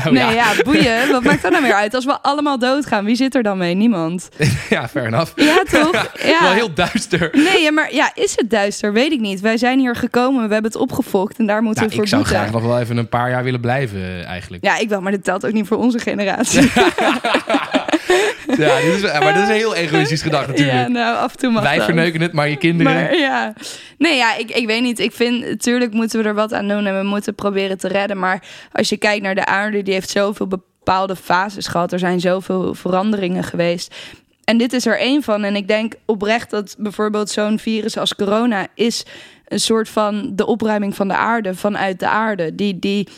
[0.00, 0.30] Nou, Nee, ja.
[0.30, 0.46] ja.
[0.64, 1.10] boeien.
[1.10, 1.94] Wat maakt dat nou weer uit?
[1.94, 3.74] Als we allemaal doodgaan, wie zit er dan mee?
[3.74, 4.28] Niemand.
[4.70, 5.32] ja, fair enough.
[5.36, 6.08] Ja, toch?
[6.30, 6.40] Ja.
[6.42, 7.28] Wel heel duister.
[7.32, 8.92] Nee, ja, maar ja, is het duister?
[8.92, 9.40] Weet ik niet.
[9.40, 12.10] Wij zijn hier gekomen, we hebben het opgefokt en daar moeten Nou, we voor ik
[12.10, 12.40] zou boeten.
[12.40, 14.64] graag nog wel even een paar jaar willen blijven, eigenlijk.
[14.64, 16.70] Ja, ik wel, maar dit telt ook niet voor onze generatie.
[18.56, 20.76] Ja, dit is, maar dat is een heel egoïstisch gedacht natuurlijk.
[20.76, 21.84] ja, nou, af en toe mag Wij dat.
[21.84, 22.92] verneuken het, maar je kinderen...
[22.92, 23.52] Maar ja,
[23.98, 24.98] nee, ja, ik, ik weet niet.
[24.98, 28.18] Ik vind, natuurlijk moeten we er wat aan doen en we moeten proberen te redden.
[28.18, 28.42] Maar
[28.72, 31.92] als je kijkt naar de aarde, die heeft zoveel bepaalde fases gehad.
[31.92, 33.94] Er zijn zoveel veranderingen geweest.
[34.44, 35.44] En dit is er één van.
[35.44, 39.04] En ik denk oprecht dat bijvoorbeeld zo'n virus als corona is
[39.48, 42.54] een soort van de opruiming van de aarde vanuit de aarde.
[42.54, 43.08] Die, die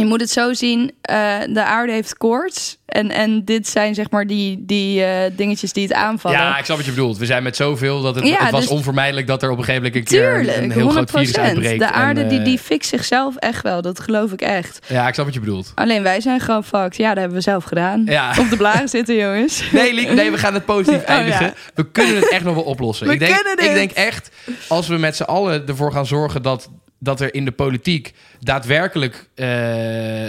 [0.00, 2.76] Je moet het zo zien, eh, de aarde heeft koorts.
[2.86, 6.38] En, en dit zijn zeg maar die, die eh, dingetjes die het aanvallen.
[6.38, 7.18] Ja, ik snap wat je bedoelt.
[7.18, 9.64] We zijn met zoveel dat het, Ja, het was dus- onvermijdelijk dat er op een
[9.64, 11.40] gegeven moment een keer Tuurlijk, een heel groot virus 100%.
[11.40, 11.78] uitbreekt.
[11.78, 14.78] De aarde En, die, eh, die fixt zichzelf echt wel, dat geloof ik echt.
[14.88, 15.72] Ja, ik snap wat je bedoelt.
[15.74, 16.96] Alleen wij zijn gewoon fucked.
[16.96, 18.02] Ja, dat hebben we zelf gedaan.
[18.06, 18.34] Ja.
[18.38, 19.62] Op de blaren zitten, jongens.
[19.72, 21.46] Nee, Liek, nee, we gaan het positief Oh, eindigen.
[21.46, 21.52] ja.
[21.74, 23.06] We kunnen het echt nog wel oplossen.
[23.06, 23.66] We ik denk, kunnen dit.
[23.66, 24.30] Ik denk echt,
[24.68, 29.28] als we met z'n allen ervoor gaan zorgen dat, dat er in de politiek daadwerkelijk
[29.34, 29.46] eh,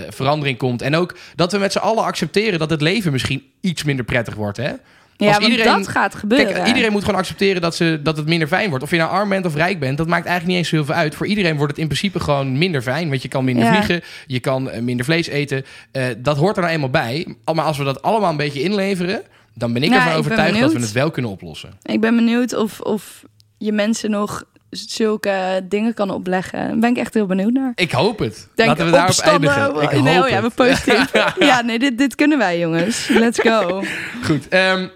[0.10, 0.82] verandering komt.
[0.82, 4.36] En ook dat we met z'n allen accepteren dat het leven misschien iets minder prettig
[4.36, 4.58] wordt.
[4.58, 4.72] Hè?
[5.18, 6.54] Ja, Als iedereen- dat gaat gebeuren.
[6.54, 8.84] Kijk, iedereen moet gewoon accepteren dat, ze, dat het minder fijn wordt.
[8.84, 10.86] Of je nou arm bent of rijk bent, dat maakt eigenlijk niet eens zo heel
[10.86, 11.16] veel uit.
[11.16, 13.10] Voor iedereen wordt het in principe gewoon minder fijn.
[13.10, 13.72] Want je kan minder Ja.
[13.84, 15.66] vliegen, je kan eh, minder vlees eten.
[15.92, 17.36] Eh, dat hoort er nou eenmaal bij.
[17.54, 19.22] Maar als we dat allemaal een beetje inleveren,
[19.54, 21.70] dan ben ik Nou, ervan ik overtuigd dat we het wel kunnen oplossen.
[21.84, 23.24] Ik ben benieuwd of, of
[23.58, 26.68] je mensen nog zulke dingen kan opleggen.
[26.68, 27.72] Daar ben ik echt heel benieuwd naar.
[27.76, 28.48] Ik hoop het.
[28.56, 29.82] Denk Laten we daarop eindigen.
[29.82, 31.12] Ik nee, hoop oh ja, we positief.
[31.40, 33.08] ja, nee, dit, dit kunnen wij, jongens.
[33.08, 33.84] Let's go.
[34.26, 34.48] Goed.
[34.48, 34.88] ehm,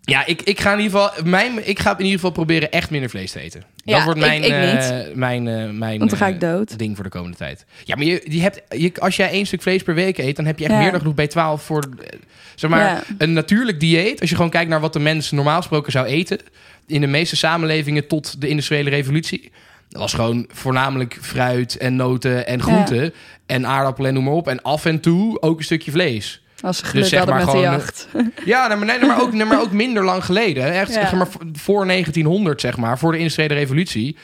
[0.00, 2.90] ja, ik, ik, ga in ieder geval, mijn, ik ga in ieder geval proberen echt
[2.90, 3.60] minder vlees te eten.
[3.60, 4.72] Dat Ja, wordt ik- mijn, ik eh,
[5.06, 5.14] niet.
[5.14, 6.78] mijn, eh, mijn Want dan ga eh, ik dood.
[6.78, 7.64] ding voor de komende tijd.
[7.84, 10.44] Ja, maar je, je hebt, je, als jij één stuk vlees per week eet, dan
[10.44, 10.80] heb je echt Ja.
[10.80, 11.88] meer dan genoeg B12 voor.
[12.02, 12.18] eh,
[12.54, 13.02] Zeg maar, Ja.
[13.18, 14.20] een natuurlijk dieet.
[14.20, 16.38] Als je gewoon kijkt naar wat de mens normaal gesproken zou eten.
[16.88, 19.50] In de meeste samenlevingen tot de industriële revolutie.
[19.88, 23.12] Dat was gewoon voornamelijk fruit en noten en groenten.
[23.46, 24.48] En aardappelen en noem maar op.
[24.48, 26.42] En af en toe ook een stukje vlees.
[26.60, 28.08] Als ze geluk Dus zeg maar met de gewoon, jacht.
[28.44, 30.72] Ja, maar, nee, maar, ook, nee, maar ook minder lang geleden.
[30.72, 31.00] Echt Ja.
[31.00, 34.16] zeg maar, voor 1900, zeg maar, voor de industriële revolutie.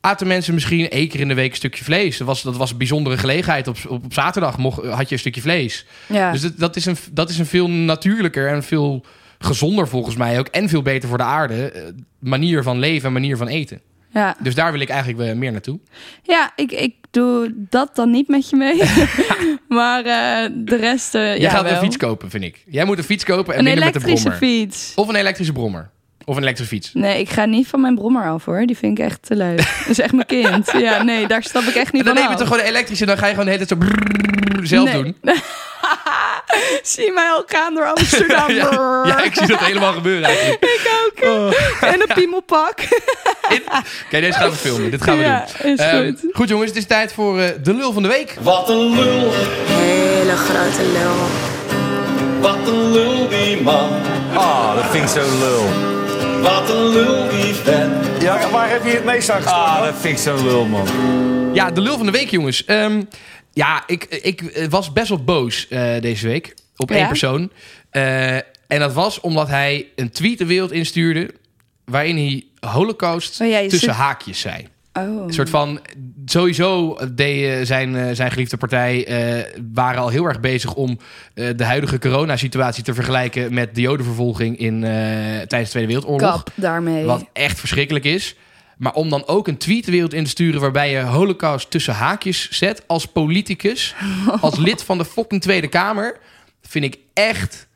[0.00, 2.16] Aten mensen misschien één keer in de week een stukje vlees.
[2.16, 3.68] Dat was, dat was een bijzondere gelegenheid.
[3.68, 5.86] Op, op, op zaterdag mocht, had je een stukje vlees.
[6.06, 6.32] Ja.
[6.32, 9.04] Dus dat, dat, is een, dat is een veel natuurlijker en veel
[9.44, 10.46] gezonder volgens mij ook.
[10.46, 11.70] En veel beter voor de aarde.
[11.70, 11.82] eh,
[12.18, 13.80] manier van leven en manier van eten.
[14.12, 14.36] ja.
[14.42, 15.78] Dus daar wil ik eigenlijk weer meer naartoe.
[16.22, 18.82] ja, ik, ik doe dat dan niet met je mee.
[19.78, 21.72] maar eh, de rest, eh Jij ja gaat wel.
[21.72, 22.62] een fiets kopen, vind ik.
[22.66, 24.58] Jij moet een fiets kopen en Een minder met de elektrische brommer.
[24.66, 24.92] fiets.
[24.94, 25.90] Of een elektrische brommer.
[26.24, 26.90] Of een elektrische fiets.
[26.94, 28.66] Nee, ik ga niet van mijn brommer af hoor.
[28.66, 29.56] Die vind ik echt te leuk.
[29.78, 30.70] Dat is echt mijn kind.
[30.78, 32.68] Ja, nee, daar stap ik echt niet En dan van neem je toch gewoon een
[32.70, 33.06] elektrische...
[33.06, 33.80] dan ga je gewoon de hele tijd
[34.58, 35.02] zo zelf Nee.
[35.02, 35.16] doen.
[36.82, 38.50] Zie mij al gaan door Amsterdam.
[38.60, 40.64] Ja, ja, ik zie dat helemaal gebeuren eigenlijk.
[40.64, 40.90] Ik
[41.26, 41.52] ook.
[41.80, 42.74] En een piemelpak.
[44.10, 44.90] Kijk, deze gaan we filmen.
[44.90, 45.72] Dit gaan we Ja, doen.
[45.72, 46.20] is Ehm, goed.
[46.32, 48.36] goed jongens, het is tijd voor eh, de lul van de week.
[48.40, 49.30] Wat een lul,
[49.66, 51.14] Hele grote lul.
[52.40, 53.90] wat een lul die man.
[54.34, 55.64] Ah, dat vind ik zo lul.
[56.42, 58.22] Wat een lul die vent.
[58.22, 60.86] Ja, waar heb je het meest aan Ah, dat vind ik zo lul, man.
[61.52, 62.64] Ja, de lul van de week jongens.
[62.64, 63.02] Ehm,
[63.52, 67.50] ja, ik, ik was best wel boos eh, deze week op één persoon.
[67.90, 71.30] Eh, en dat was omdat hij een tweet de wereld instuurde...
[71.84, 74.66] waarin hij holocaust Oh ja, tussen zit- haakjes zei.
[74.92, 75.26] Oh.
[75.26, 75.80] Een soort van,
[76.24, 79.06] sowieso deed eh, zijn, zijn geliefde partij,
[79.72, 80.98] waren al heel erg bezig om
[81.34, 86.42] de huidige coronasituatie te vergelijken met de jodenvervolging in, tijdens de Tweede Wereldoorlog.
[86.42, 87.04] Kap daarmee.
[87.04, 88.36] Wat echt verschrikkelijk is.
[88.80, 91.94] Maar om dan ook een tweet de wereld in te sturen waarbij je holocaust tussen
[91.94, 93.94] haakjes zet als politicus,
[94.40, 96.18] als lid van de fucking Tweede Kamer,
[96.62, 97.68] vind ik echt,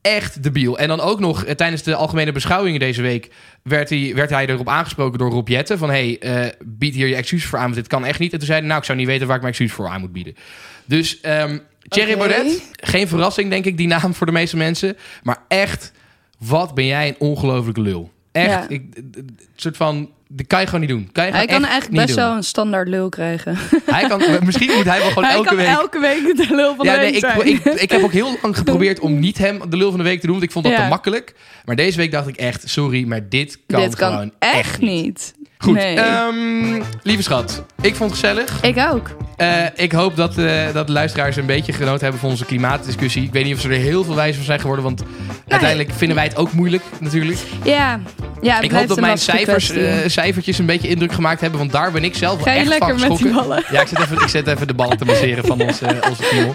[0.00, 0.78] echt debiel.
[0.78, 3.30] En dan ook nog eh, tijdens de algemene beschouwingen deze week
[3.62, 7.14] werd hij, werd hij erop aangesproken door Rob Jetten van hey, eh, bied hier je
[7.14, 8.32] excuses voor aan, want dit kan echt niet.
[8.32, 10.00] En toen zei hij, nou, ik zou niet weten waar ik mijn excuses voor aan
[10.00, 10.36] moet bieden.
[10.84, 11.58] Dus ehm
[11.88, 12.28] Thierry Oké.
[12.28, 14.96] Baudet, geen verrassing denk ik, die naam voor de meeste mensen.
[15.22, 15.92] Maar echt,
[16.38, 18.12] wat ben jij een ongelofelijke lul.
[18.32, 18.68] Echt, Ja.
[18.68, 21.08] ik, een soort van, dat kan je gewoon niet doen.
[21.12, 23.58] Kan je Hij kan eigenlijk best wel een standaard lul krijgen.
[23.84, 25.66] Hij kan, misschien moet hij wel gewoon Hij elke kan week...
[25.66, 27.74] elke week de lul van ja, de nee, week ik, zijn.
[27.74, 30.20] ik, ik heb ook heel lang geprobeerd om niet hem de lul van de week
[30.20, 30.34] te doen.
[30.34, 30.82] Want ik vond dat Ja.
[30.82, 31.34] te makkelijk.
[31.64, 35.34] Maar deze week dacht ik echt, sorry, maar dit kan, Dit kan gewoon echt niet.
[35.62, 35.96] Goed, Nee.
[35.96, 37.64] ehm, lieve schat.
[37.80, 38.62] Ik vond het gezellig.
[38.62, 39.10] ik ook.
[39.36, 43.22] Eh, ik hoop dat, eh, dat de luisteraars een beetje genoten hebben van onze klimaatdiscussie.
[43.22, 44.84] Ik weet niet of ze er heel veel wijzer van zijn geworden.
[44.84, 45.02] Want
[45.48, 47.38] uiteindelijk vinden wij het ook moeilijk natuurlijk.
[47.62, 48.00] Ja,
[48.40, 51.58] ja Ik hoop dat mijn cijfers, eh, cijfertjes een beetje indruk gemaakt hebben.
[51.58, 53.64] Want daar ben ik zelf wel Ga je echt lekker van met die ballen?
[53.70, 56.54] Ja, ik zet even, ik zet even de ballen te masseren van onze, onze piemel.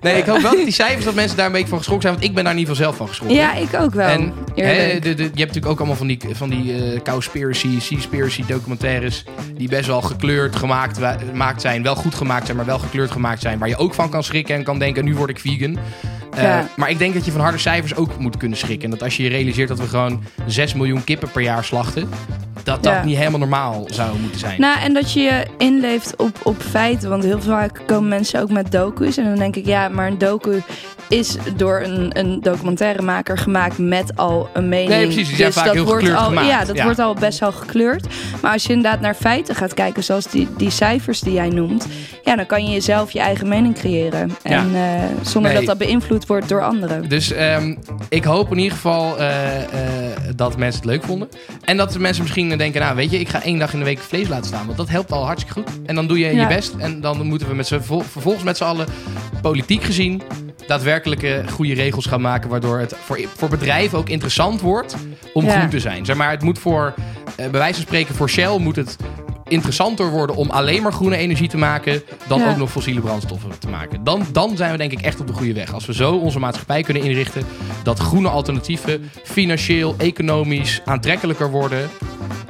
[0.00, 2.20] Nee, ik hoop wel dat die cijfers, dat mensen daar een beetje van geschrokken zijn.
[2.20, 3.38] Want ik ben daar in ieder geval zelf van geschrokken.
[3.38, 4.08] Ja, ik ook wel.
[4.08, 4.92] En Eerlijk.
[4.92, 7.02] hè, de, de, je hebt natuurlijk ook allemaal van die, van die eh
[7.62, 9.24] cowspiracy, seaspiracy documentaires...
[9.56, 11.82] die best wel gekleurd gemaakt, zijn.
[11.82, 13.58] Wel goed gemaakt zijn, maar wel gekleurd gemaakt zijn.
[13.58, 15.78] Waar je ook van kan schrikken en kan denken, nu word ik vegan.
[16.34, 16.68] Eh, Ja.
[16.76, 18.84] Maar ik denk dat je van harde cijfers ook moet kunnen schrikken.
[18.84, 22.08] En dat als je je realiseert dat we gewoon 6 miljoen kippen per jaar slachten...
[22.62, 23.04] dat dat Ja.
[23.04, 24.60] niet helemaal normaal zou moeten zijn.
[24.60, 27.08] Nou, en dat je je inleeft op, op feiten.
[27.10, 29.16] Want heel vaak komen mensen ook met docu's.
[29.16, 30.62] En dan denk ik, ja, maar een docu
[31.12, 34.88] is door een, een documentairemaker gemaakt met al een mening.
[34.90, 36.46] Nee, precies, die zijn Dus vaak dat heel wordt gekleurd al, gemaakt.
[36.46, 36.84] Ja, dat Ja.
[36.84, 38.06] wordt al best wel gekleurd.
[38.42, 41.86] Maar als je inderdaad naar feiten gaat kijken, zoals die, die cijfers die jij noemt,
[42.24, 44.30] ja, dan kan je jezelf je eigen mening creëren.
[44.42, 44.82] En eh,
[45.22, 45.60] zonder Nee.
[45.66, 47.08] dat dat beïnvloed wordt door anderen.
[47.08, 47.74] Dus ehm,
[48.08, 49.68] ik hoop in ieder geval eh, eh,
[50.36, 51.28] dat mensen het leuk vonden.
[51.64, 53.84] En dat de mensen misschien denken, nou weet je, ik ga één dag in de
[53.84, 54.64] week vlees laten staan.
[54.66, 55.70] Want dat helpt al hartstikke goed.
[55.86, 56.40] En dan doe je Ja.
[56.40, 56.74] je best.
[56.78, 58.86] En dan moeten we met z'n, vervolgens met z'n allen
[59.42, 60.22] politiek gezien
[60.72, 62.50] daadwerkelijke goede regels gaan maken.
[62.50, 64.96] Waardoor het voor, voor bedrijven ook interessant wordt
[65.32, 65.56] om Ja.
[65.58, 66.04] groen te zijn.
[66.04, 66.94] Zeg maar, het moet voor,
[67.26, 68.96] eh, bij wijze van spreken, voor Shell moet het
[69.48, 72.50] interessanter worden om alleen maar groene energie te maken dan Ja.
[72.50, 74.04] ook nog fossiele brandstoffen te maken.
[74.04, 75.74] Dan, dan zijn we denk ik echt op de goede weg.
[75.74, 77.42] Als we zo onze maatschappij kunnen inrichten
[77.82, 81.90] dat groene alternatieven financieel, economisch aantrekkelijker worden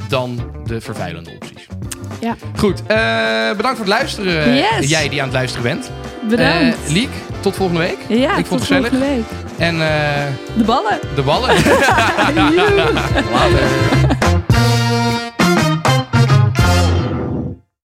[0.08, 1.66] dan de vervuilende opties.
[2.22, 2.34] Ja.
[2.56, 4.54] Goed, eh, bedankt voor het luisteren.
[4.54, 4.88] Yes.
[4.88, 5.90] Jij die aan het luisteren bent.
[6.28, 6.76] Bedankt.
[6.86, 7.10] Eh, Liek,
[7.40, 7.98] tot volgende week.
[8.08, 8.88] ja, ik vond tot het gezellig.
[8.88, 9.24] volgende week.
[9.58, 10.98] En eh, De ballen.
[11.14, 11.48] de ballen.
[13.32, 14.40] Later.